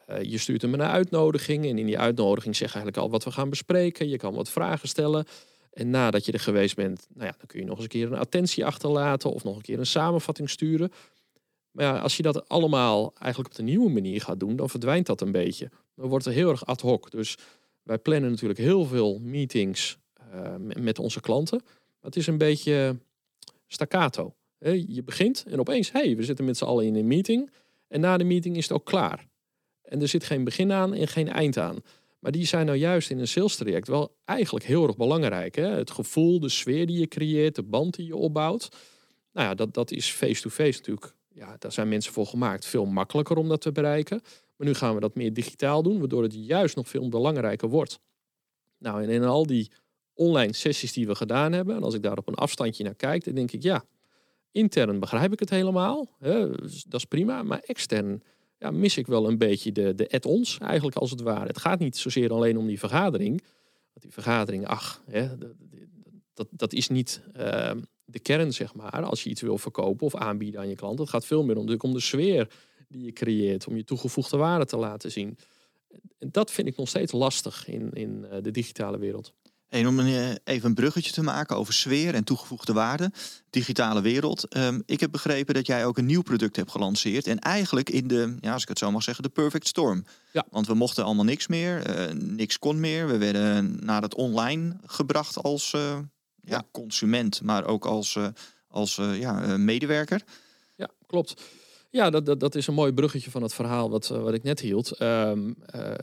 Eh, 0.06 0.22
je 0.22 0.38
stuurt 0.38 0.62
hem 0.62 0.74
een 0.74 0.82
uitnodiging 0.82 1.64
en 1.64 1.78
in 1.78 1.86
die 1.86 1.98
uitnodiging 1.98 2.56
zeg 2.56 2.68
je 2.68 2.74
eigenlijk 2.74 3.04
al 3.04 3.10
wat 3.10 3.24
we 3.24 3.30
gaan 3.30 3.50
bespreken. 3.50 4.08
Je 4.08 4.16
kan 4.16 4.34
wat 4.34 4.50
vragen 4.50 4.88
stellen. 4.88 5.26
En 5.72 5.90
nadat 5.90 6.24
je 6.24 6.32
er 6.32 6.40
geweest 6.40 6.76
bent, 6.76 7.06
nou 7.14 7.26
ja, 7.26 7.34
dan 7.38 7.46
kun 7.46 7.60
je 7.60 7.64
nog 7.66 7.74
eens 7.74 7.84
een 7.84 7.90
keer 7.90 8.06
een 8.12 8.18
attentie 8.18 8.64
achterlaten 8.66 9.32
of 9.32 9.44
nog 9.44 9.56
een 9.56 9.62
keer 9.62 9.78
een 9.78 9.86
samenvatting 9.86 10.50
sturen. 10.50 10.92
Maar 11.70 11.84
ja, 11.84 11.98
als 11.98 12.16
je 12.16 12.22
dat 12.22 12.48
allemaal 12.48 13.12
eigenlijk 13.18 13.50
op 13.50 13.56
de 13.56 13.62
nieuwe 13.62 13.90
manier 13.90 14.20
gaat 14.20 14.40
doen, 14.40 14.56
dan 14.56 14.70
verdwijnt 14.70 15.06
dat 15.06 15.20
een 15.20 15.32
beetje. 15.32 15.70
Dan 15.96 16.08
wordt 16.08 16.24
het 16.24 16.34
heel 16.34 16.50
erg 16.50 16.66
ad 16.66 16.80
hoc. 16.80 17.10
Dus 17.10 17.36
wij 17.82 17.98
plannen 17.98 18.30
natuurlijk 18.30 18.60
heel 18.60 18.84
veel 18.84 19.18
meetings 19.18 19.98
eh, 20.32 20.54
met- 20.56 20.98
onze 20.98 21.20
klanten. 21.20 21.60
Maar 21.64 22.10
het 22.10 22.16
is 22.16 22.26
een 22.26 22.38
beetje 22.38 22.96
staccato. 23.66 24.34
Je 24.86 25.02
begint 25.04 25.44
en 25.48 25.60
opeens, 25.60 25.92
hey, 25.92 26.16
we 26.16 26.22
zitten 26.22 26.44
met 26.44 26.56
z'n 26.56 26.64
allen 26.64 26.86
in 26.86 26.94
een 26.94 27.06
meeting. 27.06 27.50
En 27.88 28.00
na 28.00 28.16
de 28.16 28.24
meeting 28.24 28.56
is 28.56 28.62
het 28.62 28.72
ook 28.72 28.84
klaar. 28.84 29.26
En 29.82 30.00
er 30.00 30.08
zit 30.08 30.24
geen 30.24 30.44
begin 30.44 30.72
aan 30.72 30.94
en 30.94 31.08
geen 31.08 31.28
eind 31.28 31.56
aan. 31.58 31.78
Maar 32.22 32.32
die 32.32 32.46
zijn 32.46 32.66
nou 32.66 32.78
juist 32.78 33.10
in 33.10 33.18
een 33.18 33.28
sales 33.28 33.56
traject 33.56 33.88
wel 33.88 34.16
eigenlijk 34.24 34.64
heel 34.64 34.86
erg 34.86 34.96
belangrijk. 34.96 35.54
Hè? 35.54 35.66
Het 35.66 35.90
gevoel, 35.90 36.40
de 36.40 36.48
sfeer 36.48 36.86
die 36.86 36.98
je 36.98 37.08
creëert, 37.08 37.54
de 37.54 37.62
band 37.62 37.94
die 37.94 38.06
je 38.06 38.16
opbouwt. 38.16 38.68
Nou 39.32 39.48
ja, 39.48 39.54
dat, 39.54 39.74
dat 39.74 39.90
is 39.90 40.10
face-to-face 40.10 40.78
natuurlijk. 40.78 41.14
Ja, 41.28 41.56
daar 41.58 41.72
zijn 41.72 41.88
mensen 41.88 42.12
voor 42.12 42.26
gemaakt. 42.26 42.66
Veel 42.66 42.84
makkelijker 42.84 43.36
om 43.36 43.48
dat 43.48 43.60
te 43.60 43.72
bereiken. 43.72 44.20
Maar 44.56 44.66
nu 44.66 44.74
gaan 44.74 44.94
we 44.94 45.00
dat 45.00 45.14
meer 45.14 45.32
digitaal 45.32 45.82
doen, 45.82 45.98
waardoor 45.98 46.22
het 46.22 46.34
juist 46.34 46.76
nog 46.76 46.88
veel 46.88 47.08
belangrijker 47.08 47.68
wordt. 47.68 47.98
Nou, 48.78 49.02
en 49.02 49.08
in 49.08 49.24
al 49.24 49.46
die 49.46 49.70
online 50.14 50.54
sessies 50.54 50.92
die 50.92 51.06
we 51.06 51.14
gedaan 51.14 51.52
hebben, 51.52 51.76
en 51.76 51.82
als 51.82 51.94
ik 51.94 52.02
daar 52.02 52.18
op 52.18 52.28
een 52.28 52.34
afstandje 52.34 52.84
naar 52.84 52.94
kijk, 52.94 53.24
dan 53.24 53.34
denk 53.34 53.52
ik, 53.52 53.62
ja, 53.62 53.84
intern 54.50 55.00
begrijp 55.00 55.32
ik 55.32 55.40
het 55.40 55.50
helemaal. 55.50 56.16
Hè? 56.18 56.50
dus 56.50 56.82
Dat 56.82 57.00
is 57.00 57.06
prima. 57.06 57.42
Maar 57.42 57.60
extern 57.60 58.22
ja, 58.62 58.70
mis 58.70 58.96
ik 58.96 59.06
wel 59.06 59.28
een 59.28 59.38
beetje 59.38 59.72
de, 59.72 59.94
de 59.94 60.10
add-ons 60.10 60.58
eigenlijk 60.58 60.96
als 60.96 61.10
het 61.10 61.20
ware. 61.20 61.46
Het 61.46 61.58
gaat 61.58 61.78
niet 61.78 61.96
zozeer 61.96 62.32
alleen 62.32 62.58
om 62.58 62.66
die 62.66 62.78
vergadering. 62.78 63.42
Want 63.92 64.00
die 64.00 64.12
vergadering, 64.12 64.66
ach, 64.66 65.02
hè, 65.06 65.28
dat, 66.34 66.48
dat, 66.50 66.72
is 66.72 66.88
niet 66.88 67.22
ehm, 67.32 67.80
de 68.04 68.18
kern, 68.18 68.52
zeg 68.52 68.74
maar. 68.74 69.02
Als 69.02 69.22
je 69.22 69.30
iets 69.30 69.40
wil 69.40 69.58
verkopen 69.58 70.06
of 70.06 70.14
aanbieden 70.14 70.60
aan 70.60 70.68
je 70.68 70.74
klant. 70.74 70.98
Het 70.98 71.08
gaat 71.08 71.26
veel 71.26 71.44
meer 71.44 71.56
om, 71.56 71.74
om 71.78 71.92
de 71.92 72.00
sfeer 72.00 72.50
die 72.88 73.04
je 73.04 73.12
creëert. 73.12 73.66
Om 73.66 73.76
je 73.76 73.84
toegevoegde 73.84 74.36
waarde 74.36 74.64
te 74.64 74.76
laten 74.76 75.10
zien. 75.10 75.38
En 76.18 76.28
dat 76.30 76.50
vind 76.50 76.68
ik 76.68 76.76
nog 76.76 76.88
steeds 76.88 77.12
lastig 77.12 77.68
in, 77.68 77.92
in 77.92 78.24
eh, 78.24 78.42
de 78.42 78.50
digitale 78.50 78.98
wereld. 78.98 79.32
En 79.72 79.86
om 79.88 79.98
eh, 80.00 80.30
even 80.44 80.68
een 80.68 80.74
bruggetje 80.74 81.12
te 81.12 81.22
maken 81.22 81.56
over 81.56 81.74
sfeer 81.74 82.14
en 82.14 82.24
toegevoegde 82.24 82.72
waarde, 82.72 83.12
digitale 83.50 84.00
wereld. 84.00 84.48
Ehm, 84.48 84.80
ik 84.86 85.00
heb 85.00 85.10
begrepen 85.10 85.54
dat 85.54 85.66
jij 85.66 85.86
ook 85.86 85.98
een 85.98 86.06
nieuw 86.06 86.22
product 86.22 86.56
hebt 86.56 86.70
gelanceerd. 86.70 87.26
En 87.26 87.38
eigenlijk 87.38 87.90
in 87.90 88.06
de, 88.06 88.36
ja, 88.40 88.52
als 88.52 88.62
ik 88.62 88.68
het 88.68 88.78
zo 88.78 88.90
mag 88.90 89.02
zeggen, 89.02 89.22
de 89.24 89.30
perfect 89.30 89.66
storm. 89.66 90.04
Ja. 90.32 90.44
Want 90.50 90.66
we 90.66 90.74
mochten 90.74 91.04
allemaal 91.04 91.24
niks 91.24 91.46
meer, 91.46 91.82
eh, 91.86 92.14
niks 92.14 92.58
kon 92.58 92.80
meer. 92.80 93.06
We 93.06 93.18
werden 93.18 93.78
naar 93.84 94.02
het 94.02 94.14
online 94.14 94.76
gebracht 94.86 95.42
als 95.42 95.72
eh, 95.72 95.80
ja, 95.80 96.56
Ja. 96.56 96.64
consument, 96.72 97.42
maar 97.42 97.64
ook 97.64 97.86
als, 97.86 98.18
als 98.68 99.00
ja, 99.12 99.56
medewerker. 99.56 100.22
Ja, 100.76 100.88
klopt. 101.06 101.34
Ja, 101.92 102.10
dat, 102.10 102.40
dat, 102.40 102.54
is 102.54 102.66
een 102.66 102.74
mooi 102.74 102.92
bruggetje 102.92 103.30
van 103.30 103.42
het 103.42 103.54
verhaal 103.54 103.90
wat, 103.90 104.10
eh, 104.10 104.22
wat 104.22 104.34
ik 104.34 104.42
net 104.42 104.60
hield. 104.60 104.90
Ehm, 104.90 105.52
eh, 105.66 105.94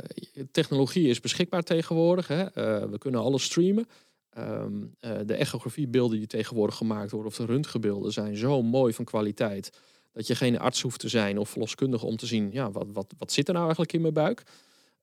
technologie 0.51 1.07
is 1.07 1.19
beschikbaar 1.19 1.63
tegenwoordig. 1.63 2.27
Hè? 2.27 2.43
Eh, 2.43 2.89
we 2.89 2.97
kunnen 2.97 3.21
alles 3.21 3.43
streamen. 3.43 3.87
Ehm, 4.29 4.83
eh, 4.99 5.17
de 5.25 5.33
echografiebeelden 5.33 6.17
die 6.17 6.27
tegenwoordig 6.27 6.75
gemaakt 6.75 7.11
worden, 7.11 7.31
of 7.31 7.37
de 7.37 7.45
röntgenbeelden, 7.45 8.11
zijn 8.11 8.37
zo 8.37 8.61
mooi 8.61 8.93
van 8.93 9.05
kwaliteit. 9.05 9.71
Dat 10.11 10.27
je 10.27 10.35
geen 10.35 10.59
arts 10.59 10.81
hoeft 10.81 10.99
te 10.99 11.09
zijn 11.09 11.37
of 11.37 11.49
verloskundige 11.49 12.05
om 12.05 12.17
te 12.17 12.25
zien, 12.25 12.49
ja, 12.51 12.71
wat, 12.71 12.87
wat, 12.93 13.13
wat 13.17 13.31
zit 13.31 13.47
er 13.47 13.53
nou 13.53 13.65
eigenlijk 13.65 13.93
in 13.93 14.01
mijn 14.01 14.13
buik? 14.13 14.43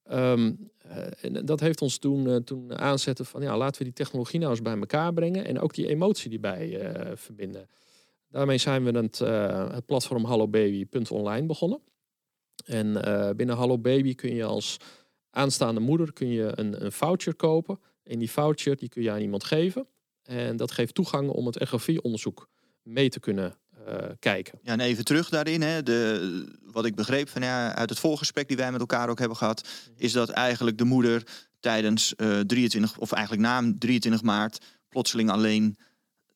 Ehm, 0.02 0.52
eh, 0.78 1.24
en 1.24 1.44
dat 1.44 1.60
heeft 1.60 1.82
ons 1.82 1.98
toen, 1.98 2.44
toen 2.44 2.78
aanzetten 2.78 3.26
van, 3.26 3.42
ja, 3.42 3.56
laten 3.56 3.78
we 3.78 3.84
die 3.84 3.92
technologie 3.92 4.38
nou 4.38 4.50
eens 4.50 4.62
bij 4.62 4.78
elkaar 4.78 5.12
brengen. 5.12 5.44
En 5.44 5.60
ook 5.60 5.74
die 5.74 5.88
emotie 5.88 6.30
die 6.30 6.40
bij 6.40 6.90
verbinden. 7.14 7.68
Daarmee 8.28 8.58
zijn 8.58 8.84
we 8.84 8.98
het, 8.98 9.18
het 9.74 9.86
platform 9.86 10.24
hallobaby.online 10.24 11.46
begonnen. 11.46 11.80
En 12.64 13.04
eh, 13.04 13.30
binnen 13.36 13.56
Hallo 13.56 13.78
Baby 13.78 14.14
kun 14.14 14.34
je 14.34 14.44
als 14.44 14.76
aanstaande 15.30 15.80
moeder 15.80 16.12
kun 16.12 16.28
je 16.28 16.52
een, 16.54 16.84
een 16.84 16.92
voucher 16.92 17.34
kopen. 17.34 17.80
En 18.02 18.18
die 18.18 18.30
voucher 18.30 18.76
die 18.76 18.88
kun 18.88 19.02
je 19.02 19.10
aan 19.10 19.20
iemand 19.20 19.44
geven. 19.44 19.86
En 20.22 20.56
dat 20.56 20.72
geeft 20.72 20.94
toegang 20.94 21.28
om 21.28 21.46
het 21.46 21.56
echografieonderzoek 21.56 22.48
mee 22.82 23.08
te 23.08 23.20
kunnen 23.20 23.58
eh, 23.86 23.94
kijken. 24.18 24.58
Ja, 24.62 24.72
en 24.72 24.80
even 24.80 25.04
terug 25.04 25.28
daarin. 25.28 25.62
Hè, 25.62 25.82
de, 25.82 26.58
wat 26.62 26.84
ik 26.84 26.94
begreep 26.94 27.28
van, 27.28 27.42
ja, 27.42 27.74
uit 27.74 27.90
het 27.90 27.98
voorgesprek 27.98 28.48
die 28.48 28.56
wij 28.56 28.70
met 28.72 28.80
elkaar 28.80 29.08
ook 29.08 29.18
hebben 29.18 29.36
gehad, 29.36 29.68
is 29.96 30.12
dat 30.12 30.28
eigenlijk 30.28 30.78
de 30.78 30.84
moeder 30.84 31.22
tijdens 31.60 32.14
eh 32.14 32.40
23, 32.40 32.98
of 32.98 33.12
eigenlijk 33.12 33.42
na 33.42 33.72
23 33.78 34.22
maart, 34.22 34.64
plotseling 34.88 35.30
alleen 35.30 35.78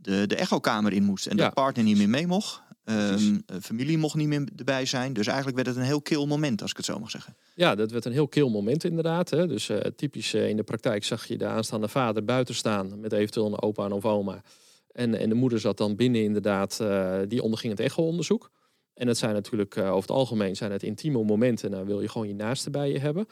de, 0.00 0.26
de 0.26 0.36
echokamer 0.36 0.92
in 0.92 1.02
moest. 1.04 1.26
En 1.26 1.36
Ja. 1.36 1.46
de 1.48 1.54
partner 1.54 1.84
niet 1.84 1.96
meer 1.96 2.08
mee 2.08 2.26
mocht. 2.26 2.62
Eh, 2.84 3.14
familie 3.62 3.98
mocht 3.98 4.14
niet 4.14 4.28
meer 4.28 4.48
erbij 4.56 4.84
zijn. 4.86 5.12
Dus 5.12 5.26
eigenlijk 5.26 5.56
werd 5.56 5.68
het 5.68 5.76
een 5.76 5.82
heel 5.82 6.02
kil 6.02 6.26
moment, 6.26 6.62
als 6.62 6.70
ik 6.70 6.76
het 6.76 6.86
zo 6.86 6.98
mag 6.98 7.10
zeggen. 7.10 7.36
Ja, 7.54 7.74
dat 7.74 7.90
werd 7.90 8.04
een 8.04 8.12
heel 8.12 8.28
kil 8.28 8.50
moment 8.50 8.84
inderdaad. 8.84 9.30
Hè. 9.30 9.46
Dus 9.46 9.68
eh, 9.68 9.78
typisch 9.96 10.34
eh, 10.34 10.48
in 10.48 10.56
de 10.56 10.62
praktijk 10.62 11.04
zag 11.04 11.26
je 11.26 11.38
de 11.38 11.46
aanstaande 11.46 11.88
vader 11.88 12.24
buiten 12.24 12.54
staan 12.54 13.00
met 13.00 13.12
eventueel 13.12 13.46
een 13.46 13.62
opa 13.62 13.84
en 13.84 13.92
of 13.92 14.04
oma. 14.04 14.42
En, 14.92 15.14
en 15.14 15.28
de 15.28 15.34
moeder 15.34 15.60
zat 15.60 15.76
dan 15.76 15.96
binnen 15.96 16.22
inderdaad, 16.22 16.82
die 17.28 17.42
onderging 17.42 17.72
het 17.72 17.80
echo-onderzoek. 17.80 18.50
En 18.94 19.08
het 19.08 19.18
zijn 19.18 19.34
natuurlijk 19.34 19.78
over 19.78 20.00
het 20.00 20.10
algemeen 20.10 20.56
zijn 20.56 20.72
het 20.72 20.82
intieme 20.82 21.24
momenten. 21.24 21.70
Nou 21.70 21.86
wil 21.86 22.00
je 22.00 22.08
gewoon 22.08 22.28
je 22.28 22.34
naaste 22.34 22.70
bij 22.70 22.92
je 22.92 22.98
hebben. 22.98 23.26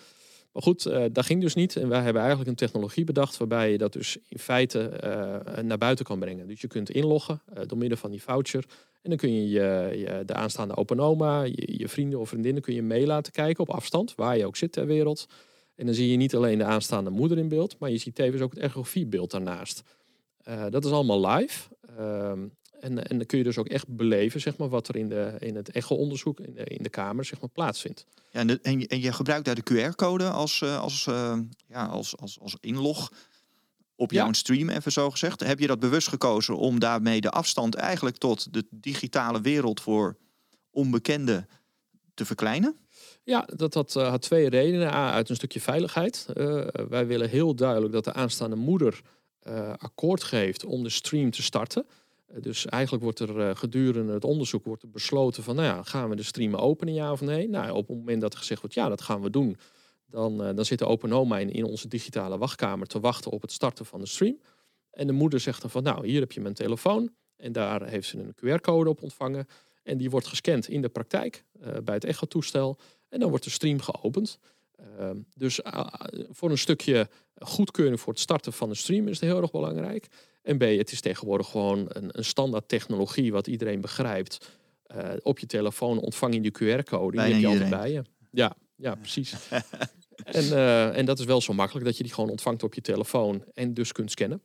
Maar 0.52 0.62
goed, 0.62 0.86
eh, 0.86 1.04
dat 1.12 1.26
ging 1.26 1.40
dus 1.40 1.54
niet. 1.54 1.76
En 1.76 1.88
wij 1.88 2.02
hebben 2.02 2.20
eigenlijk 2.20 2.50
een 2.50 2.56
technologie 2.56 3.04
bedacht 3.04 3.36
waarbij 3.36 3.72
je 3.72 3.78
dat 3.78 3.92
dus 3.92 4.18
in 4.28 4.38
feite 4.38 4.88
eh, 4.88 5.62
naar 5.62 5.78
buiten 5.78 6.04
kan 6.04 6.18
brengen. 6.18 6.46
Dus 6.46 6.60
je 6.60 6.66
kunt 6.66 6.90
inloggen 6.90 7.40
eh, 7.54 7.62
door 7.66 7.78
middel 7.78 7.98
van 7.98 8.10
die 8.10 8.22
voucher. 8.22 8.64
En 9.02 9.10
dan 9.10 9.18
kun 9.18 9.34
je, 9.34 9.48
je, 9.48 9.98
je 9.98 10.22
de 10.24 10.34
aanstaande 10.34 10.76
opa 10.76 10.94
en 10.94 11.00
oma, 11.00 11.42
je, 11.42 11.78
je 11.78 11.88
vrienden 11.88 12.18
of 12.18 12.28
vriendinnen 12.28 12.62
kun 12.62 12.74
je 12.74 12.82
mee 12.82 13.06
laten 13.06 13.32
kijken 13.32 13.62
op 13.62 13.70
afstand, 13.70 14.14
waar 14.14 14.36
je 14.36 14.46
ook 14.46 14.56
zit 14.56 14.72
ter 14.72 14.86
wereld. 14.86 15.26
En 15.74 15.86
dan 15.86 15.94
zie 15.94 16.10
je 16.10 16.16
niet 16.16 16.34
alleen 16.34 16.58
de 16.58 16.64
aanstaande 16.64 17.10
moeder 17.10 17.38
in 17.38 17.48
beeld, 17.48 17.78
maar 17.78 17.90
je 17.90 17.98
ziet 17.98 18.14
tevens 18.14 18.42
ook 18.42 18.50
het 18.50 18.62
echografiebeeld 18.62 19.30
daarnaast. 19.30 19.82
Eh, 20.42 20.64
dat 20.70 20.84
is 20.84 20.90
allemaal 20.90 21.26
live. 21.26 21.68
En, 22.80 23.08
en 23.08 23.16
dan 23.18 23.26
kun 23.26 23.38
je 23.38 23.44
dus 23.44 23.58
ook 23.58 23.68
echt 23.68 23.88
beleven 23.96 24.40
zeg 24.40 24.56
maar, 24.56 24.68
wat 24.68 24.88
er 24.88 24.96
in, 24.96 25.08
de, 25.08 25.34
in 25.38 25.56
het 25.56 25.70
echo-onderzoek 25.70 26.40
in 26.40 26.54
de, 26.54 26.64
in 26.64 26.82
de 26.82 26.88
kamer 26.88 27.24
zeg 27.24 27.40
maar, 27.40 27.50
plaatsvindt. 27.50 28.06
Ja, 28.30 28.40
en, 28.40 28.46
de- 28.46 28.58
en, 28.62 28.80
je- 28.80 28.86
en 28.88 29.00
je 29.00 29.12
gebruikt 29.12 29.44
daar 29.44 29.54
de 29.54 29.62
QR-code 29.90 30.28
als, 30.30 30.62
eh, 30.62 30.80
als, 30.80 31.06
eh, 31.06 31.38
ja, 31.68 31.86
als, 31.86 32.16
als, 32.16 32.40
als 32.40 32.56
inlog 32.60 33.12
op 33.96 34.10
Ja. 34.12 34.22
jouw 34.22 34.32
stream, 34.32 34.68
even 34.68 34.92
zo 34.92 35.10
gezegd. 35.10 35.40
Heb 35.44 35.58
je 35.58 35.66
dat 35.66 35.80
bewust 35.80 36.08
gekozen 36.08 36.56
om 36.56 36.78
daarmee 36.78 37.20
de 37.20 37.30
afstand 37.30 37.74
eigenlijk 37.74 38.16
tot 38.16 38.52
de 38.52 38.66
digitale 38.70 39.40
wereld 39.40 39.80
voor 39.80 40.16
onbekenden 40.70 41.48
te 42.14 42.24
verkleinen? 42.24 42.76
Ja, 43.24 43.48
dat 43.56 43.74
had, 43.74 43.96
eh, 43.96 44.08
had 44.08 44.22
twee 44.22 44.48
redenen. 44.48 44.88
A, 44.88 45.12
uit 45.12 45.28
een 45.28 45.36
stukje 45.36 45.60
veiligheid. 45.60 46.26
Eh, 46.34 46.66
wij 46.88 47.06
willen 47.06 47.28
heel 47.28 47.54
duidelijk 47.54 47.92
dat 47.92 48.04
de 48.04 48.12
aanstaande 48.12 48.56
moeder 48.56 49.00
eh, 49.38 49.72
akkoord 49.78 50.24
geeft 50.24 50.64
om 50.64 50.82
de 50.82 50.90
stream 50.90 51.30
te 51.30 51.42
starten. 51.42 51.86
Eh, 52.28 52.42
dus 52.42 52.66
eigenlijk 52.66 53.02
wordt 53.02 53.18
er 53.18 53.40
eh, 53.40 53.56
gedurende 53.56 54.12
het 54.12 54.24
onderzoek 54.24 54.64
wordt 54.64 54.82
er 54.82 54.90
besloten 54.90 55.42
van, 55.42 55.56
nou 55.56 55.66
ja, 55.66 55.82
gaan 55.82 56.08
we 56.08 56.16
de 56.16 56.22
stream 56.22 56.54
openen, 56.54 56.94
ja 56.94 57.12
of 57.12 57.20
nee? 57.20 57.48
Nou, 57.48 57.70
op 57.70 57.88
het 57.88 57.96
moment 57.96 58.20
dat 58.20 58.36
gezegd 58.36 58.60
wordt, 58.60 58.76
ja, 58.76 58.88
dat 58.88 59.02
gaan 59.02 59.22
we 59.22 59.30
doen, 59.30 59.56
dan, 60.06 60.42
eh, 60.42 60.54
dan 60.54 60.64
zit 60.64 60.78
de 60.78 60.86
Open 60.86 61.50
in, 61.50 61.64
onze 61.64 61.88
digitale 61.88 62.38
wachtkamer 62.38 62.86
te 62.86 63.00
wachten 63.00 63.30
op 63.30 63.42
het 63.42 63.52
starten 63.52 63.86
van 63.86 64.00
de 64.00 64.06
stream. 64.06 64.40
En 64.90 65.06
de 65.06 65.12
moeder 65.12 65.40
zegt 65.40 65.60
dan 65.60 65.70
van, 65.70 65.82
nou, 65.82 66.06
hier 66.06 66.20
heb 66.20 66.32
je 66.32 66.40
mijn 66.40 66.54
telefoon. 66.54 67.10
En 67.36 67.52
daar 67.52 67.88
heeft 67.88 68.08
ze 68.08 68.18
een 68.18 68.34
QR-code 68.34 68.90
op 68.90 69.02
ontvangen. 69.02 69.46
En 69.82 69.98
die 69.98 70.10
wordt 70.10 70.26
gescand 70.26 70.68
in 70.68 70.82
de 70.82 70.88
praktijk 70.88 71.44
bij 71.84 71.94
het 71.94 72.04
echo-toestel. 72.04 72.78
En 73.08 73.20
dan 73.20 73.28
wordt 73.28 73.44
de 73.44 73.50
stream 73.50 73.80
geopend. 73.80 74.38
Uh, 74.80 75.10
dus 75.34 75.60
voor 76.30 76.50
een 76.50 76.58
stukje 76.58 77.08
goedkeuring 77.38 78.00
voor 78.00 78.12
het 78.12 78.22
starten 78.22 78.52
van 78.52 78.68
de 78.68 78.74
stream 78.74 79.08
is 79.08 79.20
het 79.20 79.30
heel 79.30 79.40
erg 79.40 79.50
belangrijk. 79.50 80.08
En 80.48 80.58
B, 80.58 80.62
het 80.62 80.92
is 80.92 81.00
tegenwoordig 81.00 81.48
gewoon 81.48 81.86
een, 81.88 82.18
een 82.18 82.24
standaard 82.24 82.68
technologie 82.68 83.32
wat 83.32 83.46
iedereen 83.46 83.80
begrijpt. 83.80 84.58
Uh, 84.96 85.08
op 85.22 85.38
je 85.38 85.46
telefoon 85.46 85.98
ontvang 85.98 86.34
je 86.34 86.40
die 86.40 86.52
QR-code. 86.52 87.16
Die 87.16 87.32
heb 87.32 87.40
je 87.40 87.46
altijd 87.46 87.70
bij 87.70 87.92
je. 87.92 88.02
Ja, 88.30 88.56
ja 88.76 88.94
precies. 88.94 89.34
en, 90.38 90.44
uh, 90.44 90.96
en 90.96 91.04
dat 91.04 91.18
is 91.18 91.24
wel 91.24 91.40
zo 91.40 91.52
makkelijk 91.52 91.86
dat 91.86 91.96
je 91.96 92.02
die 92.02 92.12
gewoon 92.12 92.30
ontvangt 92.30 92.62
op 92.62 92.74
je 92.74 92.80
telefoon 92.80 93.44
en 93.54 93.74
dus 93.74 93.92
kunt 93.92 94.10
scannen. 94.10 94.42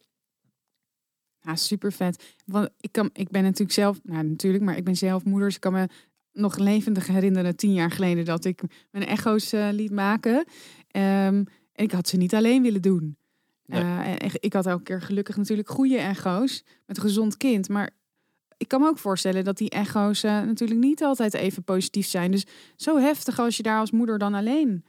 Ja, 1.39 1.55
super 1.55 1.91
vet. 1.91 2.23
Want 2.45 2.69
ik, 2.79 2.91
kan, 2.91 3.09
ik 3.13 3.29
ben 3.29 3.43
natuurlijk 3.43 3.71
zelf, 3.71 3.99
nou 4.03 4.23
natuurlijk, 4.23 4.63
maar 4.63 4.77
ik 4.77 4.83
ben 4.83 4.95
zelf 4.95 5.23
moeder. 5.23 5.45
Dus 5.45 5.55
ik 5.55 5.61
kan 5.61 5.73
me 5.73 5.87
nog 6.31 6.57
levendig 6.57 7.07
herinneren, 7.07 7.55
tien 7.55 7.73
jaar 7.73 7.91
geleden, 7.91 8.25
dat 8.25 8.45
ik 8.45 8.61
mijn 8.91 9.05
echo's 9.05 9.53
uh, 9.53 9.69
liet 9.71 9.91
maken. 9.91 10.35
Um, 10.35 11.45
en 11.73 11.83
ik 11.83 11.91
had 11.91 12.07
ze 12.07 12.17
niet 12.17 12.33
alleen 12.33 12.61
willen 12.61 12.81
doen. 12.81 13.17
Nee. 13.65 13.83
Uh, 13.83 14.29
ik 14.31 14.53
had 14.53 14.65
elke 14.65 14.83
keer 14.83 15.01
gelukkig 15.01 15.37
natuurlijk 15.37 15.69
goede 15.69 15.97
echo's 15.97 16.63
met 16.85 16.97
een 16.97 17.03
gezond 17.03 17.37
kind. 17.37 17.69
Maar 17.69 17.89
ik 18.57 18.67
kan 18.67 18.81
me 18.81 18.87
ook 18.87 18.97
voorstellen 18.97 19.43
dat 19.43 19.57
die 19.57 19.69
echo's 19.69 20.23
uh, 20.23 20.41
natuurlijk 20.41 20.79
niet 20.79 21.03
altijd 21.03 21.33
even 21.33 21.63
positief 21.63 22.07
zijn. 22.07 22.31
Dus 22.31 22.45
zo 22.75 22.97
heftig 22.97 23.39
als 23.39 23.57
je 23.57 23.63
daar 23.63 23.79
als 23.79 23.91
moeder 23.91 24.17
dan 24.17 24.33
alleen 24.33 24.85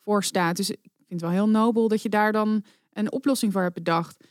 voor 0.00 0.24
staat. 0.24 0.56
Dus 0.56 0.70
ik 0.70 0.78
vind 0.82 1.20
het 1.20 1.20
wel 1.20 1.30
heel 1.30 1.48
nobel 1.48 1.88
dat 1.88 2.02
je 2.02 2.08
daar 2.08 2.32
dan 2.32 2.64
een 2.92 3.12
oplossing 3.12 3.52
voor 3.52 3.62
hebt 3.62 3.74
bedacht. 3.74 4.24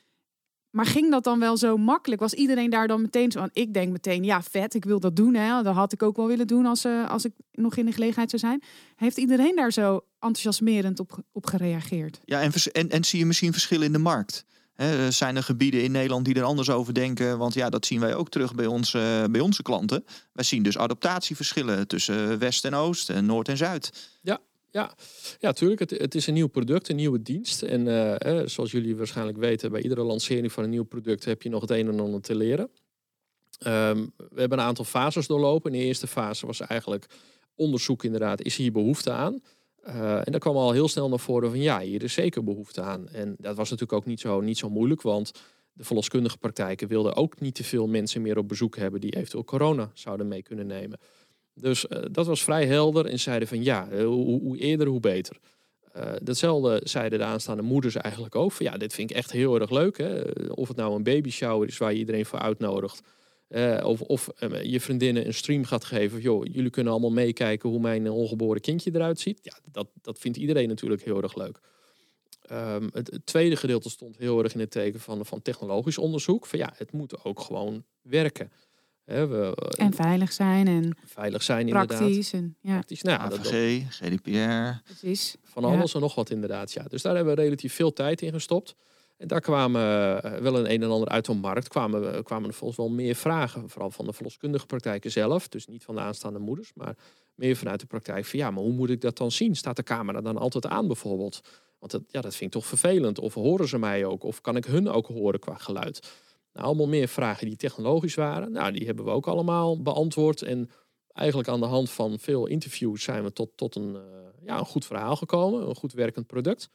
Maar 0.74 0.86
ging 0.86 1.12
dat 1.12 1.24
dan 1.24 1.40
wel 1.40 1.58
zo 1.58 1.78
makkelijk? 1.78 2.22
Was 2.22 2.34
iedereen 2.34 2.70
daar 2.70 2.88
dan 2.88 3.02
meteen 3.02 3.32
zo 3.32 3.40
aan? 3.40 3.50
Ik 3.54 3.74
denk 3.74 3.92
meteen, 3.92 4.24
ja, 4.24 4.42
vet, 4.42 4.74
ik 4.74 4.86
wil 4.86 5.00
dat 5.00 5.16
doen. 5.16 5.34
Hè? 5.34 5.64
Dat 5.64 5.76
had 5.76 5.94
ik 5.94 6.04
ook 6.04 6.16
wel 6.16 6.28
willen 6.28 6.48
doen 6.48 6.66
als, 6.66 6.86
uh, 6.86 7.10
als 7.10 7.26
ik 7.26 7.32
nog 7.52 7.76
in 7.76 7.86
de 7.86 7.92
gelegenheid 7.92 8.30
zou 8.30 8.42
zijn. 8.42 8.62
Heeft 8.96 9.18
iedereen 9.18 9.56
daar 9.56 9.72
zo 9.72 10.06
enthousiasmerend 10.20 11.00
op, 11.00 11.24
op 11.32 11.46
gereageerd? 11.46 12.20
Ja, 12.26 12.42
en, 12.42 12.52
en, 12.72 12.90
en 12.90 13.04
zie 13.04 13.20
je 13.20 13.26
misschien 13.26 13.52
verschillen 13.52 13.86
in 13.86 13.92
de 13.92 13.98
markt? 13.98 14.46
He, 14.74 15.12
zijn 15.12 15.36
er 15.36 15.44
gebieden 15.44 15.84
in 15.84 15.92
Nederland 15.92 16.26
die 16.26 16.36
er 16.36 16.44
anders 16.44 16.70
over 16.70 16.94
denken? 16.94 17.38
Want 17.38 17.54
ja, 17.54 17.70
dat 17.70 17.86
zien 17.86 18.00
wij 18.00 18.16
ook 18.16 18.30
terug 18.30 18.56
bij, 18.56 18.66
ons, 18.66 18.94
uh, 18.94 19.24
bij 19.32 19.42
onze 19.42 19.62
klanten. 19.62 20.06
Wij 20.32 20.44
zien 20.44 20.64
dus 20.64 20.78
adaptatieverschillen 20.78 21.88
tussen 21.88 22.40
West 22.40 22.66
en 22.66 22.74
Oost 22.74 23.10
en 23.10 23.26
Noord 23.26 23.48
en 23.48 23.58
Zuid. 23.58 24.10
Ja, 24.22 24.40
ja, 24.74 24.96
ja 25.40 25.52
tuurlijk. 25.52 25.80
Het, 25.80 25.90
het, 25.90 26.16
is 26.16 26.28
een 26.28 26.34
nieuw 26.34 26.48
product, 26.48 26.90
een 26.90 26.96
nieuwe 26.96 27.22
dienst. 27.22 27.62
En 27.62 27.88
eh, 28.20 28.42
zoals 28.46 28.72
jullie 28.72 28.96
waarschijnlijk 28.96 29.38
weten, 29.38 29.72
bij 29.72 29.82
iedere 29.82 30.04
lancering 30.04 30.52
van 30.52 30.64
een 30.64 30.70
nieuw 30.70 30.84
product 30.84 31.26
heb 31.26 31.42
je 31.42 31.50
nog 31.50 31.62
het 31.62 31.70
een 31.70 31.88
en 31.88 32.00
ander 32.00 32.22
te 32.22 32.36
leren. 32.36 32.70
Um, 33.68 34.14
we 34.16 34.40
hebben 34.40 34.60
een 34.60 34.66
aantal 34.66 34.86
fases 34.86 35.28
doorlopen. 35.28 35.74
In 35.74 35.80
de 35.80 35.86
eerste 35.86 36.08
fase 36.08 36.46
was 36.46 36.60
eigenlijk 36.60 37.06
onderzoek 37.56 38.04
inderdaad, 38.04 38.42
is 38.42 38.56
hier 38.56 38.72
behoefte 38.72 39.12
aan? 39.12 39.40
Uh, 39.88 40.16
en 40.16 40.32
daar 40.32 40.40
kwam 40.40 40.56
al 40.56 40.72
heel 40.72 40.88
snel 40.88 41.10
naar 41.10 41.20
voren 41.20 41.50
van 41.50 41.60
ja, 41.60 41.80
hier 41.80 42.04
is 42.04 42.14
zeker 42.14 42.44
behoefte 42.44 42.82
aan. 42.82 43.10
En 43.10 43.36
dat 43.38 43.56
was 43.56 43.70
natuurlijk 43.70 44.00
ook 44.00 44.06
niet 44.06 44.20
zo, 44.20 44.42
niet 44.42 44.58
zo 44.58 44.70
moeilijk, 44.70 45.02
want 45.02 45.32
de 45.74 45.84
verloskundige 45.84 46.38
praktijken 46.38 46.88
wilden 46.88 47.16
ook 47.16 47.40
niet 47.40 47.56
te 47.56 47.64
veel 47.64 47.88
mensen 47.88 48.22
meer 48.22 48.38
op 48.38 48.48
bezoek 48.48 48.76
hebben 48.76 49.02
die 49.02 49.16
eventueel 49.16 49.44
corona 49.44 49.92
zouden 49.94 50.28
mee 50.28 50.44
kunnen 50.44 50.68
nemen. 50.68 51.00
Dus 51.56 51.86
uh, 51.89 52.00
dat 52.12 52.26
was 52.26 52.44
vrij 52.44 52.66
helder 52.66 53.06
en 53.06 53.20
zeiden 53.20 53.48
van 53.48 53.63
ja, 53.63 53.88
uh, 53.92 54.06
hoe, 54.06 54.58
eerder 54.58 54.88
hoe 54.88 55.00
beter. 55.00 55.38
Uh, 55.98 56.12
datzelfde 56.22 56.82
zeiden 56.84 57.20
de 57.20 57.26
aanstaande 57.26 57.63
moeders 57.63 57.96
eigenlijk 57.96 58.36
ook. 58.36 58.52
Van 58.52 58.66
ja, 58.66 58.78
dit 58.78 58.94
vind 58.94 59.10
ik 59.10 59.16
echt 59.16 59.32
heel 59.32 59.60
erg 59.60 59.70
leuk. 59.70 59.98
Hè? 59.98 60.22
Of 60.48 60.68
het 60.68 60.78
nou 60.78 60.96
een 60.96 61.04
baby 61.04 61.30
shower 61.30 61.68
is 61.68 61.78
waar 61.78 61.94
je 61.94 62.00
iedereen 62.00 62.26
voor 62.26 62.39
uitnodigt. 62.39 63.02
of 63.84 64.02
of 64.02 64.30
je 64.63 64.80
vriendinnen 64.80 65.26
een 65.26 65.34
stream 65.34 65.63
gaat 65.63 65.84
geven. 65.84 66.22
Joh, 66.22 66.46
jullie 66.52 66.70
kunnen 66.70 66.92
allemaal 66.92 67.12
meekijken 67.12 67.70
hoe 67.70 67.80
mijn 67.80 68.10
ongeboren 68.10 68.62
kindje 68.62 68.92
eruit 68.94 69.20
ziet. 69.20 69.39
Ja, 69.42 69.58
dat, 69.72 69.88
dat 70.02 70.20
vindt 70.20 70.38
iedereen 70.38 70.68
natuurlijk 70.68 71.04
heel 71.04 71.22
erg 71.22 71.36
leuk. 71.36 71.60
Um, 72.52 72.89
het, 72.94 73.12
het, 73.12 73.26
tweede 73.26 73.56
gedeelte 73.56 73.89
stond 73.89 74.18
heel 74.18 74.44
erg 74.44 74.54
in 74.54 74.60
het 74.60 74.72
teken 74.72 75.00
van, 75.00 75.26
van 75.26 75.42
technologisch 75.42 75.98
onderzoek. 75.98 76.46
Van 76.46 76.60
ja, 76.60 76.74
het 76.76 76.92
moet 76.92 77.24
ook 77.24 77.39
gewoon 77.39 77.84
werken. 78.02 78.52
We, 79.06 79.72
en 79.78 79.94
veilig 79.94 80.32
zijn 80.32 80.68
en 80.68 80.98
veilig 81.06 81.44
zijn 81.44 81.70
praktisch 81.70 82.34
inderdaad. 82.34 82.34
En, 82.34 82.58
ja. 82.62 82.74
praktisch. 82.74 83.02
Nou, 83.02 83.22
AVG, 83.22 83.84
GDPR. 83.89 84.82
Precies. 84.84 85.36
Van 85.44 85.63
alles 85.63 85.92
ja. 85.92 85.96
en 85.96 86.02
nog 86.02 86.16
wat 86.16 86.30
inderdaad. 86.30 86.72
Ja. 86.72 86.84
Dus 86.84 87.02
daar 87.02 87.16
hebben 87.16 87.36
we 87.36 87.42
relatief 87.42 87.74
veel 87.74 87.94
tijd 87.94 88.22
in 88.22 88.34
gestopt. 88.34 88.76
En 89.18 89.28
daar 89.28 89.42
kwamen 89.42 89.82
uh, 90.26 90.32
wel 90.32 90.58
een 90.58 90.72
een 90.72 90.84
en 90.84 90.89
ander 90.89 91.10
uit 91.10 91.26
de 91.26 91.34
markt. 91.34 91.68
Kwamen, 91.68 92.24
kwamen 92.24 92.50
er 92.50 92.56
volgens 92.56 92.80
wel 92.80 92.89
meer 92.89 93.16
vragen. 93.16 93.70
Vooral 93.70 93.92
van 93.92 94.06
de 94.06 94.13
verloskundige 94.13 94.66
praktijken 94.66 95.12
zelf. 95.12 95.48
Dus 95.48 95.68
niet 95.68 95.84
van 95.84 95.96
de 95.96 96.02
aanstaande 96.02 96.39
moeders. 96.39 96.72
Maar 96.76 96.96
meer 97.36 97.56
vanuit 97.56 97.80
de 97.80 97.86
praktijk 97.86 98.26
van 98.26 98.39
ja, 98.39 98.52
maar 98.52 98.63
hoe 98.63 98.74
moet 98.74 98.89
ik 98.89 99.02
dat 99.02 99.18
dan 99.18 99.32
zien? 99.32 99.56
Staat 99.56 99.76
de 99.76 99.84
camera 99.84 100.22
dan 100.22 100.38
altijd 100.38 100.66
aan 100.66 100.88
bijvoorbeeld? 100.88 101.42
Want 101.80 101.92
dat, 101.92 102.02
ja, 102.08 102.22
dat 102.22 102.36
vind 102.36 102.56
ik 102.56 102.62
toch 102.62 102.70
vervelend. 102.70 103.20
Of 103.20 103.34
horen 103.34 103.68
ze 103.68 103.78
mij 103.78 104.06
ook? 104.06 104.24
Of 104.24 104.42
kan 104.42 104.56
ik 104.56 104.66
hun 104.66 104.89
ook 104.89 105.08
horen 105.08 105.39
qua 105.39 105.56
geluid? 105.56 106.12
Nou, 106.54 106.66
allemaal 106.66 106.88
meer 106.88 107.08
vragen 107.08 107.48
die 107.48 107.56
technologisch 107.56 108.16
waren. 108.16 108.52
Nou, 108.52 108.72
die 108.72 108.86
hebben 108.86 109.06
we 109.06 109.12
ook 109.12 109.28
allemaal 109.28 109.82
beantwoord. 109.82 110.42
En 110.42 110.70
eigenlijk 111.13 111.50
aan 111.50 111.60
de 111.60 111.66
hand 111.66 111.92
van 111.92 112.20
veel 112.20 112.46
interviews 112.46 113.04
zijn 113.04 113.24
we 113.24 113.34
tot, 113.34 113.50
tot 113.56 113.76
een, 113.76 113.94
uh, 113.96 114.02
ja, 114.46 114.60
een 114.60 114.66
goed 114.66 114.86
verhaal 114.86 115.16
gekomen. 115.16 115.68
Een 115.68 115.76
goed 115.76 115.94
werkend 115.94 116.28
product. 116.28 116.70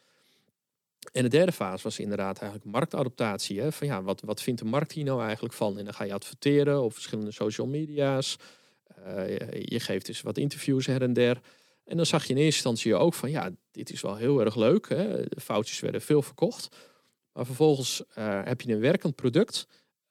En 1.13 1.23
de 1.23 1.29
derde 1.29 1.53
fase 1.53 1.83
was 1.83 1.99
inderdaad 1.99 2.39
eigenlijk 2.39 2.71
marktadaptatie. 2.71 3.61
Hè? 3.61 3.73
Van 3.73 3.87
ja, 3.87 4.03
wat, 4.03 4.21
wat 4.21 4.43
vindt 4.43 4.61
de 4.61 4.67
markt 4.67 4.93
hier 4.93 5.05
nou 5.05 5.23
eigenlijk 5.23 5.55
van? 5.55 5.79
En 5.79 5.85
dan 5.85 5.95
ga 5.95 6.05
je 6.05 6.13
adverteren 6.13 6.83
op 6.83 6.93
verschillende 6.93 7.33
social 7.33 7.67
media's. 7.67 8.37
Je, 9.05 9.63
je 9.65 9.81
geeft 9.81 10.07
dus 10.07 10.21
wat 10.21 10.39
interviews 10.39 10.87
her 10.87 11.03
en 11.03 11.13
der. 11.13 11.41
En 11.85 11.97
dan 11.97 12.07
zag 12.07 12.25
je 12.25 12.35
in 12.35 12.37
eerste 12.37 12.69
instantie 12.69 12.95
ook 12.95 13.15
van 13.15 13.31
ja, 13.31 13.51
dit 13.71 13.93
is 13.93 14.01
wel 14.01 14.17
heel 14.17 14.41
erg 14.41 14.57
leuk. 14.57 14.89
Hè? 14.89 15.29
De 15.29 15.41
foutjes 15.41 15.81
werden 15.81 16.01
veel 16.01 16.23
verkocht. 16.23 16.69
Maar 17.39 17.47
vervolgens 17.47 18.03
uh, 18.19 18.41
heb 18.45 18.61
je 18.61 18.73
een 18.73 18.81
werkend 18.81 19.15
product. 19.15 19.67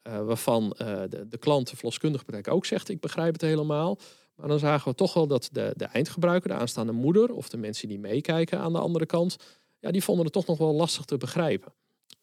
Uh, 0.08 0.26
waarvan 0.26 0.76
uh, 0.82 1.02
de, 1.10 1.28
de 1.28 1.38
klant, 1.38 1.70
de 1.70 1.76
verloskundige 1.76 2.24
praktijk 2.24 2.56
ook 2.56 2.66
zegt: 2.66 2.90
Ik 2.90 3.00
begrijp 3.00 3.34
het 3.34 3.42
helemaal. 3.42 3.98
Maar 4.36 4.48
dan 4.48 4.60
zagen 4.60 4.92
we 4.92 4.98
toch 4.98 5.14
wel 5.14 5.28
dat 5.28 5.50
de, 5.52 5.74
de 5.76 5.86
eindgebruiker, 5.86 6.50
de 6.50 6.56
aanstaande 6.56 6.92
moeder 6.92 7.34
of 7.34 7.50
de 7.50 7.58
mensen 7.58 7.88
die 7.88 8.00
meekijken 8.00 8.60
aan 8.60 8.74
de 8.74 8.80
andere 8.80 9.06
kant, 9.06 9.38
ja, 9.80 9.92
die 9.92 10.04
vonden 10.04 10.24
het 10.24 10.34
toch 10.34 10.46
nog 10.46 10.58
wel 10.58 10.74
lastig 10.74 11.06
te 11.06 11.18
begrijpen. 11.18 11.74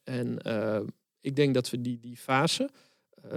En 0.05 0.39
ik 1.21 1.37
denk 1.37 1.55
dat 1.55 1.71
we 1.71 1.81
die, 1.81 2.01
die 2.01 2.17
fase, 2.17 2.71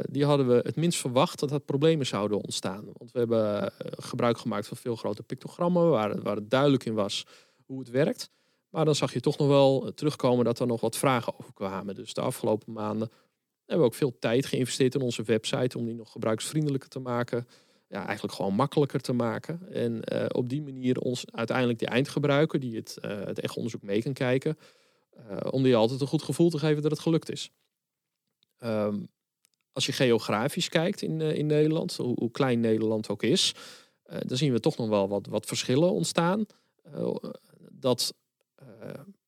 die 0.10 0.26
hadden 0.26 0.48
we 0.48 0.62
het 0.64 0.76
minst 0.76 1.00
verwacht 1.00 1.40
dat 1.40 1.50
dat 1.50 1.66
problemen 1.66 2.06
zouden 2.06 2.38
ontstaan. 2.38 2.86
Want 2.94 3.12
we 3.12 3.20
hebben 3.20 3.72
gebruik 3.98 4.38
gemaakt 4.38 4.68
van 4.68 4.78
veel 4.78 4.96
grote 4.96 5.24
pictogrammen, 5.24 5.90
waar, 5.90 6.22
waar 6.22 6.36
het 6.36 6.50
duidelijk 6.50 6.86
in 6.86 6.94
was 6.94 7.26
hoe 7.66 7.80
het 7.80 7.90
werkt. 7.90 8.30
Maar 8.70 8.86
dan 8.86 8.96
zag 8.96 9.14
je 9.14 9.20
toch 9.20 9.38
nog 9.38 9.48
wel 9.48 9.92
terugkomen 9.94 10.46
dat 10.46 10.60
er 10.60 10.68
nog 10.68 10.82
wat 10.82 10.98
vragen 10.98 11.40
over 11.40 11.54
kwamen. 11.54 11.96
Dus 11.96 12.14
de 12.14 12.22
afgelopen 12.22 12.74
maanden 12.74 13.12
hebben 13.68 13.86
we 13.86 13.92
ook 13.92 13.98
veel 13.98 14.20
tijd 14.20 14.46
geïnvesteerd 14.46 14.96
in 14.96 15.02
onze 15.02 15.24
website 15.24 15.78
om 15.78 15.86
die 15.86 15.96
nog 15.96 16.12
gebruiksvriendelijker 16.12 16.90
te 16.90 17.00
maken. 17.00 17.48
Ja, 17.90 18.06
eigenlijk 18.06 18.36
gewoon 18.36 18.54
makkelijker 18.54 19.02
te 19.02 19.14
maken. 19.14 19.74
En 19.74 20.02
uh, 20.14 20.26
op 20.32 20.50
die 20.50 20.62
manier 20.62 21.00
ons 21.00 21.26
uiteindelijk 21.32 21.80
de 21.80 21.86
eindgebruiker, 21.86 22.60
die 22.60 22.76
het, 22.76 22.98
uh, 23.02 23.26
het 23.26 23.40
echt 23.40 23.56
onderzoek 23.56 23.82
mee 23.82 24.02
kan 24.02 24.14
kijken, 24.14 24.58
om 25.50 25.64
die 25.64 25.76
altijd 25.76 26.02
een 26.02 26.08
goed 26.08 26.22
gevoel 26.22 26.50
te 26.50 26.60
geven 26.60 26.82
dat 26.82 26.92
het 26.92 27.00
gelukt 27.00 27.32
is. 27.32 27.52
Um, 28.64 29.08
als 29.72 29.86
je 29.86 29.92
geografisch 29.92 30.70
kijkt 30.70 31.02
in, 31.02 31.22
in 31.22 31.46
Nederland, 31.46 31.96
hoe, 31.96 32.16
hoe, 32.20 32.32
klein 32.32 32.60
Nederland 32.60 33.10
ook 33.10 33.24
is, 33.24 33.56
dan 34.04 34.38
zien 34.38 34.52
we 34.52 34.60
toch 34.60 34.78
nog 34.78 34.90
wel 34.90 35.08
wat, 35.08 35.26
wat 35.26 35.46
verschillen 35.46 35.92
ontstaan. 35.92 36.46
dat 37.72 38.14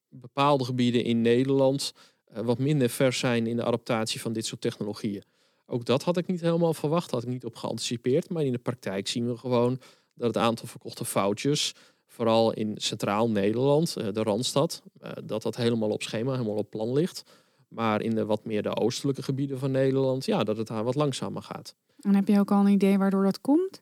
bepaalde 0.10 0.64
gebieden 0.64 1.04
in 1.04 1.22
Nederland 1.22 1.94
uh, 2.34 2.40
wat 2.40 2.60
minder 2.60 2.90
vers 2.90 3.20
zijn 3.20 3.48
in 3.48 3.56
de 3.56 3.64
adaptatie 3.64 4.22
van 4.22 4.34
dit 4.34 4.46
soort 4.46 4.62
technologieën. 4.62 5.24
Ook 5.66 5.86
dat 5.86 6.04
had 6.04 6.18
ik 6.18 6.28
niet 6.28 6.42
helemaal 6.42 6.74
verwacht, 6.74 7.12
had 7.12 7.24
ik 7.24 7.30
niet 7.30 7.46
op 7.46 7.56
geanticipeerd. 7.56 8.30
Maar 8.30 8.44
in 8.44 8.52
de 8.52 8.58
praktijk 8.58 9.08
zien 9.08 9.28
we 9.28 9.38
gewoon 9.38 9.80
dat 10.14 10.28
het 10.28 10.38
aantal 10.38 10.68
verkochte 10.68 11.06
foutjes, 11.06 11.76
vooral 12.08 12.54
in 12.54 12.74
centraal 12.78 13.30
Nederland, 13.30 13.96
uh, 13.98 14.08
de 14.12 14.24
Randstad, 14.24 14.82
dat 15.24 15.42
dat 15.42 15.56
helemaal 15.56 15.90
op 15.90 16.02
schema, 16.02 16.32
helemaal 16.32 16.56
op 16.56 16.70
plan 16.70 16.94
ligt. 16.94 17.24
Maar 17.68 18.02
in 18.02 18.16
de 18.16 18.26
wat 18.26 18.46
meer 18.46 18.62
de 18.62 18.76
oostelijke 18.76 19.24
gebieden 19.24 19.60
van 19.60 19.72
Nederland, 19.72 20.26
ja, 20.26 20.44
dat 20.44 20.58
het 20.58 20.68
daar 20.68 20.84
wat 20.84 20.96
langzamer 20.96 21.42
gaat. 21.42 21.76
En 22.02 22.16
heb 22.16 22.28
je 22.28 22.40
ook 22.40 22.52
al 22.52 22.60
een 22.60 22.72
idee 22.72 22.98
waardoor 22.98 23.24
dat 23.24 23.42
komt? 23.42 23.82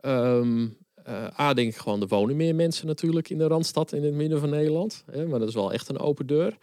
Um, 0.00 0.76
uh, 1.08 1.40
A, 1.40 1.54
denk 1.54 1.68
ik 1.68 1.76
gewoon, 1.76 2.00
er 2.00 2.08
wonen 2.08 2.36
meer 2.36 2.54
mensen 2.54 2.86
natuurlijk 2.86 3.30
in 3.30 3.38
de 3.38 3.46
Randstad, 3.46 3.92
in 3.92 4.04
het 4.04 4.14
midden 4.14 4.40
van 4.40 4.50
Nederland. 4.50 5.04
Hè, 5.10 5.26
maar 5.26 5.38
dat 5.38 5.48
is 5.48 5.54
wel 5.54 5.72
echt 5.72 5.88
een 5.88 5.98
open 5.98 6.26
deur. 6.26 6.58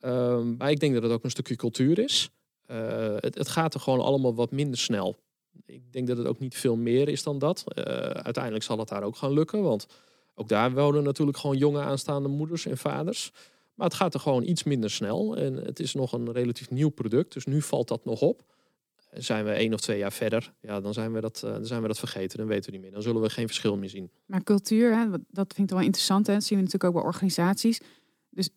Um, 0.00 0.56
maar 0.56 0.70
ik 0.70 0.80
denk 0.80 0.94
dat 0.94 1.02
het 1.02 1.12
ook 1.12 1.24
een 1.24 1.30
stukje 1.30 1.56
cultuur 1.56 1.98
is. 1.98 2.30
Uh, 2.70 3.14
het, 3.16 3.34
het, 3.34 3.48
gaat 3.48 3.74
er 3.74 3.80
gewoon 3.80 4.00
allemaal 4.00 4.34
wat 4.34 4.50
minder 4.50 4.78
snel. 4.78 5.16
Ik 5.66 5.92
denk 5.92 6.06
dat 6.06 6.18
het 6.18 6.26
ook 6.26 6.38
niet 6.38 6.54
veel 6.54 6.76
meer 6.76 7.08
is 7.08 7.22
dan 7.22 7.38
dat. 7.38 7.64
Uh, 7.74 7.84
uiteindelijk 8.10 8.64
zal 8.64 8.78
het 8.78 8.88
daar 8.88 9.02
ook 9.02 9.16
gaan 9.16 9.32
lukken, 9.32 9.62
want 9.62 9.86
ook 10.34 10.48
daar 10.48 10.72
wonen 10.72 11.02
natuurlijk 11.02 11.38
gewoon 11.38 11.56
jonge 11.56 11.80
aanstaande 11.80 12.28
moeders 12.28 12.66
en 12.66 12.78
vaders. 12.78 13.32
Maar 13.74 13.86
het 13.86 13.96
gaat 13.96 14.14
er 14.14 14.20
gewoon 14.20 14.44
iets 14.44 14.62
minder 14.62 14.90
snel 14.90 15.36
en 15.36 15.54
het 15.54 15.80
is 15.80 15.94
nog 15.94 16.12
een 16.12 16.32
relatief 16.32 16.70
nieuw 16.70 16.88
product, 16.88 17.32
dus 17.32 17.44
nu 17.44 17.62
valt 17.62 17.88
dat 17.88 18.04
nog 18.04 18.20
op. 18.20 18.42
Zijn 19.12 19.44
we 19.44 19.50
één 19.50 19.74
of 19.74 19.80
twee 19.80 19.98
jaar 19.98 20.12
verder, 20.12 20.52
ja, 20.60 20.80
dan 20.80 20.92
zijn 20.92 21.12
we 21.12 21.20
dat, 21.20 21.40
dan 21.40 21.66
zijn 21.66 21.82
we 21.82 21.88
dat 21.88 21.98
vergeten. 21.98 22.38
Dan 22.38 22.46
weten 22.46 22.64
we 22.64 22.72
niet 22.72 22.80
meer. 22.80 22.92
Dan 22.92 23.02
zullen 23.02 23.22
we 23.22 23.30
geen 23.30 23.46
verschil 23.46 23.76
meer 23.76 23.88
zien. 23.88 24.10
Maar 24.26 24.42
cultuur, 24.42 24.96
hè, 24.96 25.06
dat 25.30 25.54
vind 25.54 25.70
ik 25.70 25.76
wel 25.76 25.84
interessant. 25.84 26.26
Hè? 26.26 26.32
Dat 26.32 26.44
zien 26.44 26.58
we 26.58 26.64
natuurlijk 26.64 26.94
ook 26.94 27.00
bij 27.00 27.10
organisaties. 27.12 27.80
Dus 28.30 28.48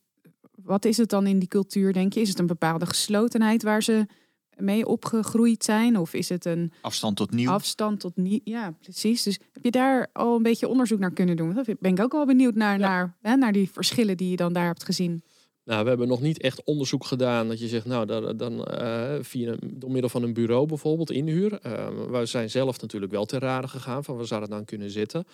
wat 0.56 0.86
is 0.86 0.98
het 0.98 1.10
dan 1.10 1.28
in 1.28 1.40
die 1.40 1.48
cultuur, 1.48 1.94
denk 1.94 2.14
je? 2.14 2.22
Is 2.22 2.30
het 2.30 2.40
een 2.40 2.48
bepaalde 2.48 2.86
geslotenheid 2.86 3.64
waar 3.64 3.84
ze 3.84 4.06
mee 4.56 4.88
opgegroeid 4.88 5.64
zijn? 5.64 5.98
Of 5.98 6.14
is 6.14 6.30
het 6.30 6.46
een 6.46 6.72
afstand 6.82 7.16
tot 7.16 7.32
nieuw? 7.32 7.50
Afstand 7.50 8.00
tot 8.00 8.16
nieuw, 8.16 8.40
ja, 8.44 8.72
precies. 8.72 9.24
Dus 9.24 9.40
heb 9.52 9.64
je 9.64 9.72
daar 9.72 10.10
al 10.14 10.36
een 10.36 10.44
beetje 10.44 10.68
onderzoek 10.68 11.00
naar 11.00 11.14
kunnen 11.14 11.36
doen? 11.36 11.54
Dat 11.54 11.80
ben 11.80 11.92
ik 11.92 12.00
ook 12.00 12.12
wel 12.12 12.26
benieuwd 12.26 12.56
naar, 12.56 12.80
naar, 12.80 13.18
hè, 13.22 13.36
naar 13.36 13.52
die 13.52 13.72
verschillen 13.72 14.18
die 14.18 14.30
je 14.30 14.36
dan 14.36 14.54
daar 14.54 14.66
hebt 14.66 14.84
gezien. 14.84 15.24
Nou, 15.64 15.84
we 15.84 15.90
hebben 15.90 16.08
nog 16.08 16.22
niet 16.22 16.42
echt 16.42 16.64
onderzoek 16.64 17.06
gedaan 17.06 17.48
dat 17.48 17.60
je 17.60 17.68
zegt, 17.68 17.86
nou, 17.86 18.06
dan, 18.06 18.38
dan 18.38 18.68
uh, 18.72 19.16
via 19.22 19.56
door 19.74 19.92
middel 19.92 20.10
van 20.10 20.24
een 20.24 20.34
bureau 20.34 20.66
bijvoorbeeld 20.66 21.12
inhuur. 21.12 21.60
Uh, 21.66 21.88
we 22.10 22.26
zijn 22.26 22.50
zelf 22.50 22.82
natuurlijk 22.82 23.12
wel 23.12 23.26
ter 23.26 23.40
rade 23.40 23.68
gegaan 23.68 24.04
van 24.04 24.16
waar 24.16 24.26
zou 24.26 24.42
dat 24.42 24.50
dan 24.50 24.66
kunnen 24.66 24.92
zitten. 24.92 25.26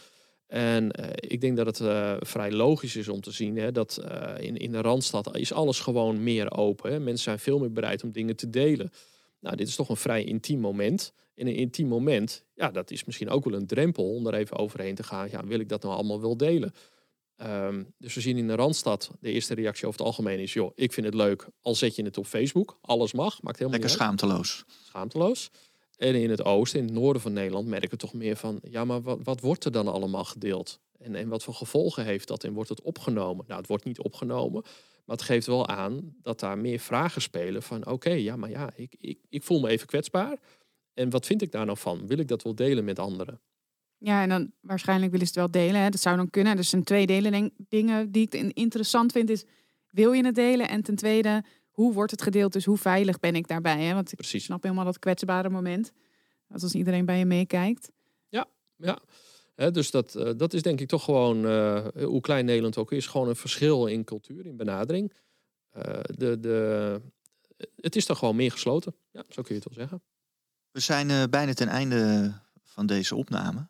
En 0.48 0.84
uh, 1.00 1.06
ik 1.16 1.42
denk 1.42 1.58
dat 1.58 1.66
het 1.66 1.80
uh, 1.80 2.16
vrij 2.20 2.52
logisch 2.52 2.96
is 2.96 3.08
om 3.08 3.22
te 3.22 3.32
zien 3.32 3.58
hè, 3.58 3.72
dat 3.72 4.02
in, 4.40 4.58
in 4.58 4.72
de 4.72 4.82
Randstad 4.82 5.38
is 5.38 5.54
alles 5.54 5.80
gewoon 5.80 6.24
meer 6.24 6.52
open. 6.52 7.04
Mensen 7.04 7.24
zijn 7.24 7.40
veel 7.40 7.60
meer 7.60 7.72
bereid 7.72 8.04
om 8.04 8.12
dingen 8.12 8.36
te 8.36 8.50
delen. 8.50 8.92
Nou, 9.40 9.56
dit 9.56 9.68
is 9.68 9.76
toch 9.76 9.90
een 9.90 9.98
vrij 9.98 10.24
intiem 10.24 10.60
moment. 10.60 11.14
In 11.34 11.48
een 11.48 11.56
intiem 11.56 11.88
moment, 11.88 12.44
ja, 12.56 12.72
dat 12.72 12.92
is 12.92 13.06
misschien 13.06 13.30
ook 13.30 13.46
wel 13.46 13.54
een 13.54 13.68
drempel 13.68 14.14
om 14.14 14.28
er 14.28 14.34
even 14.34 14.58
overheen 14.58 14.96
te 14.96 15.04
gaan. 15.04 15.28
Ja, 15.32 15.46
wil 15.46 15.60
ik 15.60 15.70
dat 15.70 15.82
nou 15.82 15.96
allemaal 15.96 16.22
wel 16.22 16.38
delen? 16.38 16.74
Um, 17.44 17.94
dus 17.98 18.14
we 18.14 18.22
zien 18.22 18.38
in 18.38 18.48
de 18.48 18.56
Randstad, 18.56 19.12
de 19.20 19.32
eerste 19.32 19.54
reactie 19.54 19.88
over 19.88 20.00
het 20.00 20.08
algemeen 20.08 20.40
is... 20.40 20.54
joh, 20.54 20.72
ik 20.76 20.94
vind 20.94 21.06
het 21.06 21.16
leuk, 21.16 21.48
al 21.62 21.76
zet 21.76 21.96
je 21.96 22.04
het 22.04 22.18
op 22.18 22.26
Facebook. 22.26 22.78
Alles 22.82 23.14
mag, 23.14 23.42
maakt 23.42 23.60
helemaal 23.60 23.80
Lekker 23.80 23.90
niet 23.90 24.00
schaamteloos. 24.00 24.66
Schaamteloos. 24.84 25.52
En 25.96 26.16
in 26.16 26.30
het 26.30 26.44
oosten, 26.44 26.80
in 26.80 26.86
het 26.86 26.94
noorden 26.94 27.22
van 27.22 27.34
Nederland, 27.34 27.68
merken 27.68 27.90
we 27.90 27.98
toch 27.98 28.14
meer 28.14 28.36
van... 28.36 28.60
ja, 28.64 28.86
maar 28.86 29.02
wat, 29.02 29.20
wat 29.24 29.42
wordt 29.42 29.66
er 29.66 29.72
dan 29.72 29.88
allemaal 29.88 30.24
gedeeld? 30.24 30.80
En, 30.98 31.16
en 31.16 31.28
wat 31.30 31.44
voor 31.44 31.54
gevolgen 31.54 32.06
heeft 32.06 32.28
dat 32.28 32.44
en 32.44 32.54
wordt 32.54 32.70
het 32.70 32.82
opgenomen? 32.82 33.46
Nou, 33.48 33.60
het 33.60 33.70
wordt 33.70 33.86
niet 33.86 34.00
opgenomen, 34.00 34.62
maar 35.06 35.16
het 35.16 35.26
geeft 35.26 35.48
wel 35.48 35.68
aan 35.68 36.16
dat 36.22 36.40
daar 36.40 36.58
meer 36.58 36.80
vragen 36.80 37.22
spelen 37.22 37.64
van... 37.64 37.86
oké, 37.86 38.12
ja, 38.12 38.36
maar 38.36 38.50
ja, 38.50 38.72
ik, 38.76 38.96
ik, 39.00 39.20
ik 39.30 39.44
voel 39.44 39.60
me 39.60 39.70
even 39.70 39.88
kwetsbaar. 39.88 40.40
En 40.94 41.10
wat 41.10 41.26
vind 41.26 41.42
ik 41.42 41.52
daar 41.52 41.66
nou 41.66 41.78
van? 41.78 42.08
Wil 42.08 42.18
ik 42.18 42.28
dat 42.28 42.44
wel 42.44 42.56
delen 42.56 42.84
met 42.84 43.00
anderen? 43.00 43.42
Ja, 44.00 44.22
en 44.22 44.30
dan 44.30 44.52
waarschijnlijk 44.62 45.12
willen 45.12 45.28
ze 45.28 45.40
het 45.40 45.52
wel 45.52 45.64
delen. 45.64 45.82
Hè? 45.82 45.90
Dat 45.90 46.02
zou 46.02 46.18
dan 46.18 46.30
kunnen. 46.30 46.56
Dus 46.56 46.72
een 46.72 46.84
twee 46.84 47.06
delen 47.06 47.52
dingen 47.70 48.12
die 48.12 48.24
ik 48.30 48.34
interessant 48.34 49.12
vind 49.12 49.30
is... 49.30 49.46
wil 49.90 50.12
je 50.12 50.26
het 50.26 50.36
delen? 50.36 50.70
En 50.70 50.82
ten 50.82 50.96
tweede, 50.96 51.44
hoe 51.70 51.94
wordt 51.94 52.12
het 52.12 52.22
gedeeld? 52.22 52.54
Dus 52.54 52.66
hoe 52.66 52.78
veilig 52.78 53.20
ben 53.20 53.36
ik 53.36 53.48
daarbij? 53.48 53.84
Hè? 53.84 53.94
Want 53.94 54.12
ik 54.12 54.18
Precies. 54.18 54.44
snap 54.44 54.64
helemaal 54.64 54.86
dat 54.86 55.00
kwetsbare 55.00 55.50
moment. 55.50 55.92
Dat 56.48 56.64
als 56.64 56.74
iedereen 56.74 57.06
bij 57.06 57.18
je 57.18 57.26
meekijkt. 57.26 57.92
Ja, 58.30 58.46
ja. 58.76 59.00
He, 59.56 59.72
dus 59.72 59.92
dat, 59.92 60.16
uh, 60.16 60.32
dat 60.38 60.54
is 60.54 60.62
denk 60.62 60.80
ik 60.80 60.88
toch 60.88 61.04
gewoon, 61.04 61.46
uh, 61.46 61.88
hoe 61.94 62.22
klein 62.22 62.46
Nederland 62.46 62.78
ook 62.78 62.92
is, 62.92 63.08
gewoon 63.08 63.28
een 63.30 63.36
verschil 63.36 63.86
in 63.86 64.04
cultuur, 64.04 64.46
in 64.46 64.58
benadering. 64.58 65.14
Uh, 65.78 65.84
de, 66.04 66.40
de, 66.40 67.02
het 67.76 67.96
is 67.96 68.06
toch 68.06 68.18
gewoon 68.18 68.36
meer 68.36 68.52
gesloten. 68.52 68.96
Ja, 69.12 69.24
zo 69.30 69.42
kun 69.42 69.56
je 69.56 69.62
het 69.62 69.76
wel 69.76 69.88
zeggen. 69.88 70.04
We 70.72 70.80
zijn 70.80 71.30
bijna 71.30 71.54
ten 71.54 71.68
einde 71.68 72.34
van 72.64 72.86
deze 72.86 73.16
opname. 73.16 73.68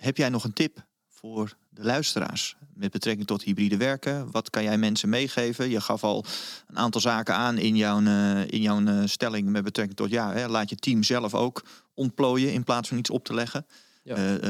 Heb 0.00 0.16
jij 0.16 0.28
nog 0.28 0.44
een 0.44 0.52
tip 0.52 0.86
voor 1.08 1.56
de 1.68 1.84
luisteraars 1.84 2.56
met 2.74 2.90
betrekking 2.90 3.26
tot 3.26 3.42
hybride 3.42 3.76
werken? 3.76 4.30
Wat 4.30 4.50
kan 4.50 4.62
jij 4.62 4.78
mensen 4.78 5.08
meegeven? 5.08 5.70
Je 5.70 5.80
gaf 5.80 6.04
al 6.04 6.24
een 6.66 6.78
aantal 6.78 7.00
zaken 7.00 7.34
aan 7.34 7.58
in 7.58 7.76
jouw, 7.76 8.00
uh, 8.00 8.48
in 8.48 8.62
jouw 8.62 8.80
uh, 8.80 9.02
stelling 9.04 9.48
met 9.48 9.64
betrekking 9.64 9.96
tot 9.96 10.10
ja, 10.10 10.32
hè, 10.32 10.48
laat 10.48 10.70
je 10.70 10.76
team 10.76 11.02
zelf 11.02 11.34
ook 11.34 11.64
ontplooien 11.94 12.52
in 12.52 12.64
plaats 12.64 12.88
van 12.88 12.98
iets 12.98 13.10
op 13.10 13.24
te 13.24 13.34
leggen. 13.34 13.66
Ja. 14.02 14.16
Uh, 14.16 14.40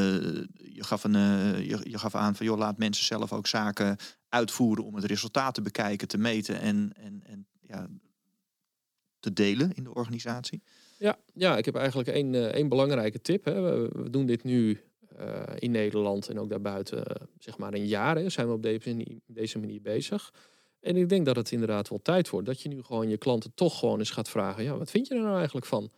je, 0.54 0.84
gaf 0.84 1.04
een, 1.04 1.12
je, 1.64 1.80
je, 1.82 1.98
gaf 1.98 2.14
aan 2.14 2.36
van 2.36 2.46
joh, 2.46 2.58
laat 2.58 2.78
mensen 2.78 3.04
zelf 3.04 3.32
ook 3.32 3.46
zaken 3.46 3.96
uitvoeren 4.28 4.84
om 4.84 4.94
het 4.94 5.04
resultaat 5.04 5.54
te 5.54 5.62
bekijken, 5.62 6.08
te 6.08 6.18
meten 6.18 6.60
en, 6.60 6.92
en, 6.96 7.22
en 7.26 7.46
ja, 7.60 7.86
te 9.20 9.32
delen 9.32 9.72
in 9.74 9.84
de 9.84 9.94
organisatie. 9.94 10.62
Ja, 10.98 11.18
ja 11.34 11.56
ik 11.56 11.64
heb 11.64 11.74
eigenlijk 11.74 12.08
één, 12.08 12.52
één 12.52 12.68
belangrijke 12.68 13.20
tip. 13.20 13.44
Hè. 13.44 13.60
We, 13.60 13.90
we 13.92 14.10
doen 14.10 14.26
dit 14.26 14.44
nu 14.44 14.80
in 15.58 15.70
Nederland 15.70 16.28
en 16.28 16.38
ook 16.38 16.48
daarbuiten, 16.48 17.04
zeg 17.38 17.58
maar 17.58 17.74
een 17.74 17.86
jaar, 17.86 18.16
hè, 18.16 18.28
zijn 18.28 18.46
we 18.46 18.52
op 18.52 18.62
deze, 18.62 19.20
deze 19.26 19.58
manier 19.58 19.80
bezig. 19.80 20.32
En 20.80 20.96
ik 20.96 21.08
denk 21.08 21.24
dat 21.26 21.36
het 21.36 21.52
inderdaad 21.52 21.88
wel 21.88 22.02
tijd 22.02 22.28
wordt 22.28 22.46
dat 22.46 22.60
je 22.60 22.68
nu 22.68 22.82
gewoon 22.82 23.08
je 23.08 23.16
klanten 23.16 23.52
toch 23.54 23.78
gewoon 23.78 23.98
eens 23.98 24.10
gaat 24.10 24.28
vragen: 24.28 24.64
ja, 24.64 24.76
wat 24.76 24.90
vind 24.90 25.06
je 25.06 25.14
er 25.14 25.22
nou 25.22 25.36
eigenlijk 25.36 25.66
van? 25.66 25.90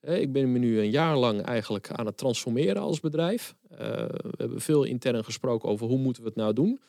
Eh, 0.00 0.20
ik 0.20 0.32
ben 0.32 0.52
me 0.52 0.58
nu 0.58 0.78
een 0.78 0.90
jaar 0.90 1.16
lang 1.16 1.42
eigenlijk 1.42 1.90
aan 1.90 2.06
het 2.06 2.16
transformeren 2.16 2.82
als 2.82 3.00
bedrijf. 3.00 3.54
we 3.68 4.34
hebben 4.36 4.60
veel 4.60 4.84
intern 4.84 5.24
gesproken 5.24 5.68
over 5.68 5.86
hoe 5.86 5.98
moeten 5.98 6.22
we 6.22 6.28
het 6.28 6.38
nou 6.38 6.52
doen. 6.52 6.80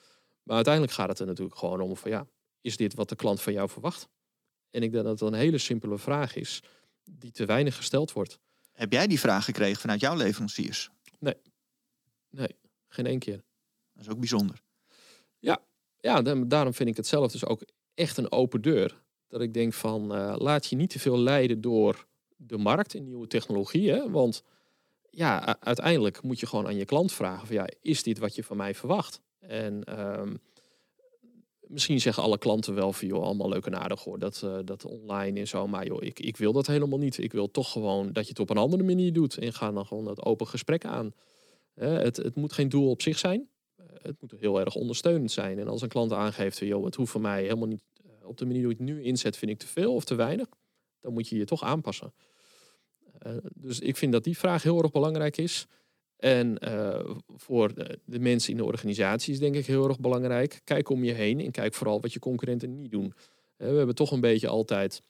Maar 0.44 0.56
uiteindelijk 0.56 0.96
gaat 0.96 1.10
het 1.10 1.20
er 1.20 1.26
natuurlijk 1.26 1.58
gewoon 1.58 1.82
om 1.82 1.96
van 1.96 2.12
ja, 2.12 2.28
is 2.62 2.78
dit 2.78 2.94
wat 2.94 3.10
de 3.10 3.16
klant 3.16 3.42
van 3.42 3.54
jou 3.54 3.70
verwacht? 3.70 4.10
En 4.72 4.84
ik 4.84 4.92
denk 4.92 5.04
dat 5.04 5.20
dat 5.20 5.32
een 5.32 5.38
hele 5.38 5.58
simpele 5.58 5.98
vraag 5.98 6.36
is 6.36 6.64
die 7.04 7.32
te 7.32 7.46
weinig 7.46 7.76
gesteld 7.76 8.12
wordt. 8.12 8.40
Heb 8.72 8.92
jij 8.92 9.08
die 9.08 9.20
vraag 9.20 9.46
gekregen 9.46 9.82
vanuit 9.82 10.00
jouw 10.00 10.16
leveranciers? 10.16 10.90
Nee. 11.20 11.36
Nee, 12.30 12.56
geen 12.88 13.06
één 13.06 13.20
keer. 13.20 13.44
Dat 13.94 14.06
is 14.06 14.10
ook 14.10 14.20
bijzonder. 14.20 14.62
Ja, 15.40 15.62
ja 16.00 16.22
daarom 16.22 16.74
vind 16.74 16.90
ik 16.90 16.98
het 16.98 17.08
zelf 17.08 17.32
dus 17.32 17.46
ook 17.46 17.62
echt 17.94 18.18
een 18.18 18.32
open 18.32 18.62
deur. 18.62 19.02
Dat 19.28 19.42
ik 19.42 19.54
denk 19.54 19.74
van, 19.74 20.16
uh, 20.16 20.36
laat 20.38 20.66
je 20.66 20.76
niet 20.76 20.90
te 20.90 21.00
veel 21.00 21.20
leiden 21.20 21.62
door 21.62 22.08
de 22.36 22.58
markt 22.58 22.96
en 22.96 23.04
nieuwe 23.04 23.28
technologieën. 23.28 24.12
Want 24.12 24.44
ja, 25.10 25.60
uiteindelijk 25.60 26.22
moet 26.22 26.40
je 26.40 26.46
gewoon 26.46 26.66
aan 26.66 26.76
je 26.76 26.86
klant 26.86 27.12
vragen 27.12 27.48
van, 27.48 27.56
ja, 27.56 27.68
is 27.82 28.04
dit 28.04 28.20
wat 28.20 28.36
je 28.36 28.44
van 28.44 28.58
mij 28.58 28.76
verwacht? 28.76 29.22
En 29.40 30.00
um, 30.00 30.40
misschien 31.70 32.02
zeggen 32.02 32.24
alle 32.24 32.38
klanten 32.38 32.76
wel 32.76 32.94
van, 32.94 33.08
joh, 33.08 33.24
allemaal 33.24 33.50
leuk 33.50 33.66
en 33.66 33.80
aardig 33.80 34.04
hoor, 34.04 34.20
dat, 34.20 34.42
uh, 34.46 34.58
dat 34.66 34.86
online 34.86 35.40
en 35.40 35.48
zo. 35.48 35.68
Maar 35.68 35.86
joh, 35.86 36.04
ik, 36.04 36.20
ik 36.20 36.38
wil 36.38 36.54
dat 36.54 36.68
helemaal 36.68 37.00
niet. 37.00 37.18
Ik 37.18 37.32
wil 37.32 37.52
toch 37.52 37.72
gewoon 37.72 38.14
dat 38.14 38.24
je 38.24 38.30
het 38.30 38.40
op 38.40 38.50
een 38.50 38.58
andere 38.58 38.84
manier 38.84 39.14
doet. 39.14 39.38
En 39.38 39.54
ga 39.54 39.72
dan 39.72 39.86
gewoon 39.86 40.06
dat 40.06 40.26
open 40.26 40.48
gesprek 40.48 40.86
aan. 40.86 41.14
Het, 41.80 42.18
het, 42.18 42.36
moet 42.36 42.54
geen 42.54 42.70
doel 42.70 42.90
op 42.90 43.02
zich 43.02 43.18
zijn. 43.18 43.50
Eh, 43.76 43.86
het 44.02 44.22
moet 44.22 44.32
heel 44.40 44.60
erg 44.60 44.76
ondersteunend 44.76 45.32
zijn. 45.32 45.60
En 45.60 45.68
als 45.68 45.82
een 45.82 45.88
klant 45.88 46.14
aangeeft, 46.14 46.58
joh, 46.58 46.86
het 46.86 46.96
hoeft 46.96 47.12
voor 47.12 47.22
mij 47.22 47.42
helemaal 47.42 47.68
niet 47.68 47.84
eh, 48.04 48.28
op 48.28 48.38
de 48.38 48.46
manier 48.46 48.62
hoe 48.62 48.72
ik 48.72 48.78
het 48.78 48.88
nu 48.88 49.04
inzet, 49.04 49.38
vind 49.38 49.52
ik 49.52 49.58
te 49.58 49.68
veel 49.68 49.94
of 49.94 50.04
te 50.04 50.16
weinig, 50.16 50.48
dan 51.00 51.14
moet 51.14 51.28
je 51.28 51.38
je 51.38 51.46
toch 51.46 51.64
aanpassen. 51.64 52.14
Uh, 53.28 53.34
dus 53.54 53.80
ik 53.80 53.98
vind 53.98 54.12
dat 54.12 54.24
die 54.24 54.38
vraag 54.38 54.64
heel 54.64 54.82
erg 54.82 54.92
belangrijk 54.92 55.38
is. 55.38 55.66
En 56.18 56.58
voor 57.28 57.74
de, 57.74 58.00
de, 58.06 58.20
mensen 58.20 58.52
in 58.52 58.58
de 58.58 58.66
organisatie 58.66 59.34
is 59.34 59.40
denk 59.40 59.56
ik 59.56 59.66
heel 59.66 59.88
erg 59.88 60.00
belangrijk. 60.00 60.62
Kijk 60.64 60.90
om 60.90 61.04
je 61.04 61.12
heen 61.12 61.40
en 61.40 61.52
kijk 61.52 61.74
vooral 61.74 62.02
wat 62.02 62.14
je 62.14 62.20
concurrenten 62.20 62.76
niet 62.76 62.92
doen. 62.92 63.14
We 63.58 63.66
hebben 63.66 63.96
toch 63.96 64.12
een 64.12 64.20
beetje 64.20 64.48
altijd 64.48 65.02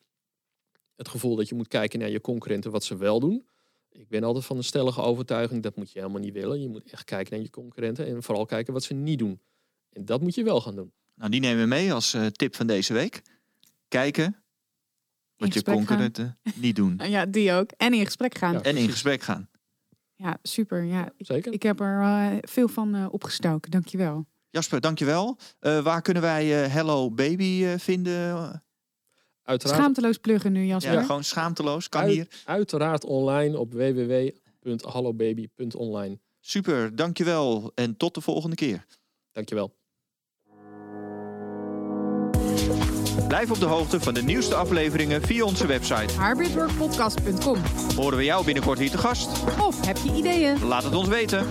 het 0.96 1.08
gevoel 1.08 1.36
dat 1.36 1.50
je 1.50 1.56
moet 1.56 1.68
kijken 1.68 2.00
naar 2.00 2.10
je 2.10 2.22
concurrenten 2.22 2.72
wat 2.72 2.84
ze 2.84 2.98
wel 2.98 3.20
doen. 3.20 3.46
Ik 4.00 4.10
ben 4.10 4.24
altijd 4.24 4.46
van 4.46 4.58
de 4.58 4.64
stellige 4.64 5.02
overtuiging, 5.02 5.64
dat 5.64 5.76
moet 5.76 5.92
je 5.92 6.00
helemaal 6.00 6.22
niet 6.22 6.34
willen. 6.34 6.62
Je 6.62 6.70
moet 6.70 6.92
echt 6.92 7.04
kijken 7.04 7.34
naar 7.34 7.44
je 7.44 7.50
concurrenten 7.50 8.06
en 8.06 8.24
vooral 8.24 8.46
kijken 8.46 8.74
wat 8.74 8.84
ze 8.84 8.94
niet 8.94 9.20
doen. 9.20 9.40
En 9.94 10.06
dat 10.06 10.22
moet 10.22 10.36
je 10.36 10.44
wel 10.44 10.62
gaan 10.62 10.76
doen. 10.76 10.92
Nou, 11.16 11.32
die 11.32 11.40
nemen 11.40 11.62
we 11.62 11.68
mee 11.68 11.94
als 11.94 12.14
uh, 12.14 12.26
tip 12.26 12.56
van 12.56 12.68
deze 12.68 12.94
week. 12.94 13.22
Kijken 13.88 14.44
wat 15.38 15.54
je 15.54 15.64
concurrenten 15.64 16.38
gaan. 16.44 16.54
niet 16.66 16.76
doen. 16.76 17.02
Ja, 17.04 17.26
die 17.26 17.52
ook. 17.54 17.72
En 17.78 17.94
in 17.94 18.06
gesprek 18.06 18.38
gaan. 18.38 18.54
Ja, 18.54 18.62
en 18.62 18.78
in 18.78 18.90
gesprek 18.90 19.22
gaan. 19.22 19.50
Ja, 20.16 20.38
super. 20.44 20.84
Ja, 20.84 21.12
Zeker. 21.18 21.54
Ik, 21.54 21.64
heb 21.64 21.80
er 21.80 22.02
uh, 22.02 22.38
veel 22.42 22.68
van 22.68 22.96
uh, 22.96 23.06
opgestoken. 23.12 23.72
Dankjewel. 23.72 24.26
Jasper, 24.50 24.82
dankjewel. 24.82 25.38
Uh, 25.62 25.82
waar 25.84 26.02
kunnen 26.02 26.24
wij 26.24 26.46
Hello 26.48 27.12
Baby 27.12 27.78
vinden? 27.78 28.64
Uiteraard, 29.50 29.80
schaamteloos 29.80 30.18
pluggen 30.18 30.52
nu, 30.52 30.66
Jasper. 30.66 30.94
Ja, 30.94 31.02
gewoon 31.02 31.24
schaamteloos. 31.24 31.90
Kan 31.90 32.02
uit, 32.02 32.12
hier. 32.12 32.28
Uiteraard 32.46 33.06
online 33.06 33.58
op 33.58 33.74
www.hallobaby.online. 33.74 36.20
Super, 36.40 36.96
dankjewel. 36.96 37.72
En 37.76 37.98
tot 37.98 38.14
de 38.14 38.22
volgende 38.22 38.56
keer. 38.56 38.86
Dankjewel. 39.32 39.78
Blijf 43.28 43.52
op 43.52 43.60
de 43.60 43.66
hoogte 43.66 44.00
van 44.00 44.14
de 44.14 44.24
nieuwste 44.24 44.56
afleveringen 44.56 45.22
via 45.22 45.44
onze 45.44 45.68
website. 45.68 46.22
hybridworkpodcast.com 46.22 47.58
Horen 47.96 48.18
we 48.18 48.24
jou 48.24 48.46
binnenkort 48.46 48.80
hier 48.80 48.92
te 48.92 48.98
gast? 48.98 49.44
Of 49.60 49.86
heb 49.86 49.98
je 49.98 50.14
ideeën? 50.14 50.68
Laat 50.68 50.84
het 50.84 50.96
ons 50.96 51.08
weten. 51.08 51.48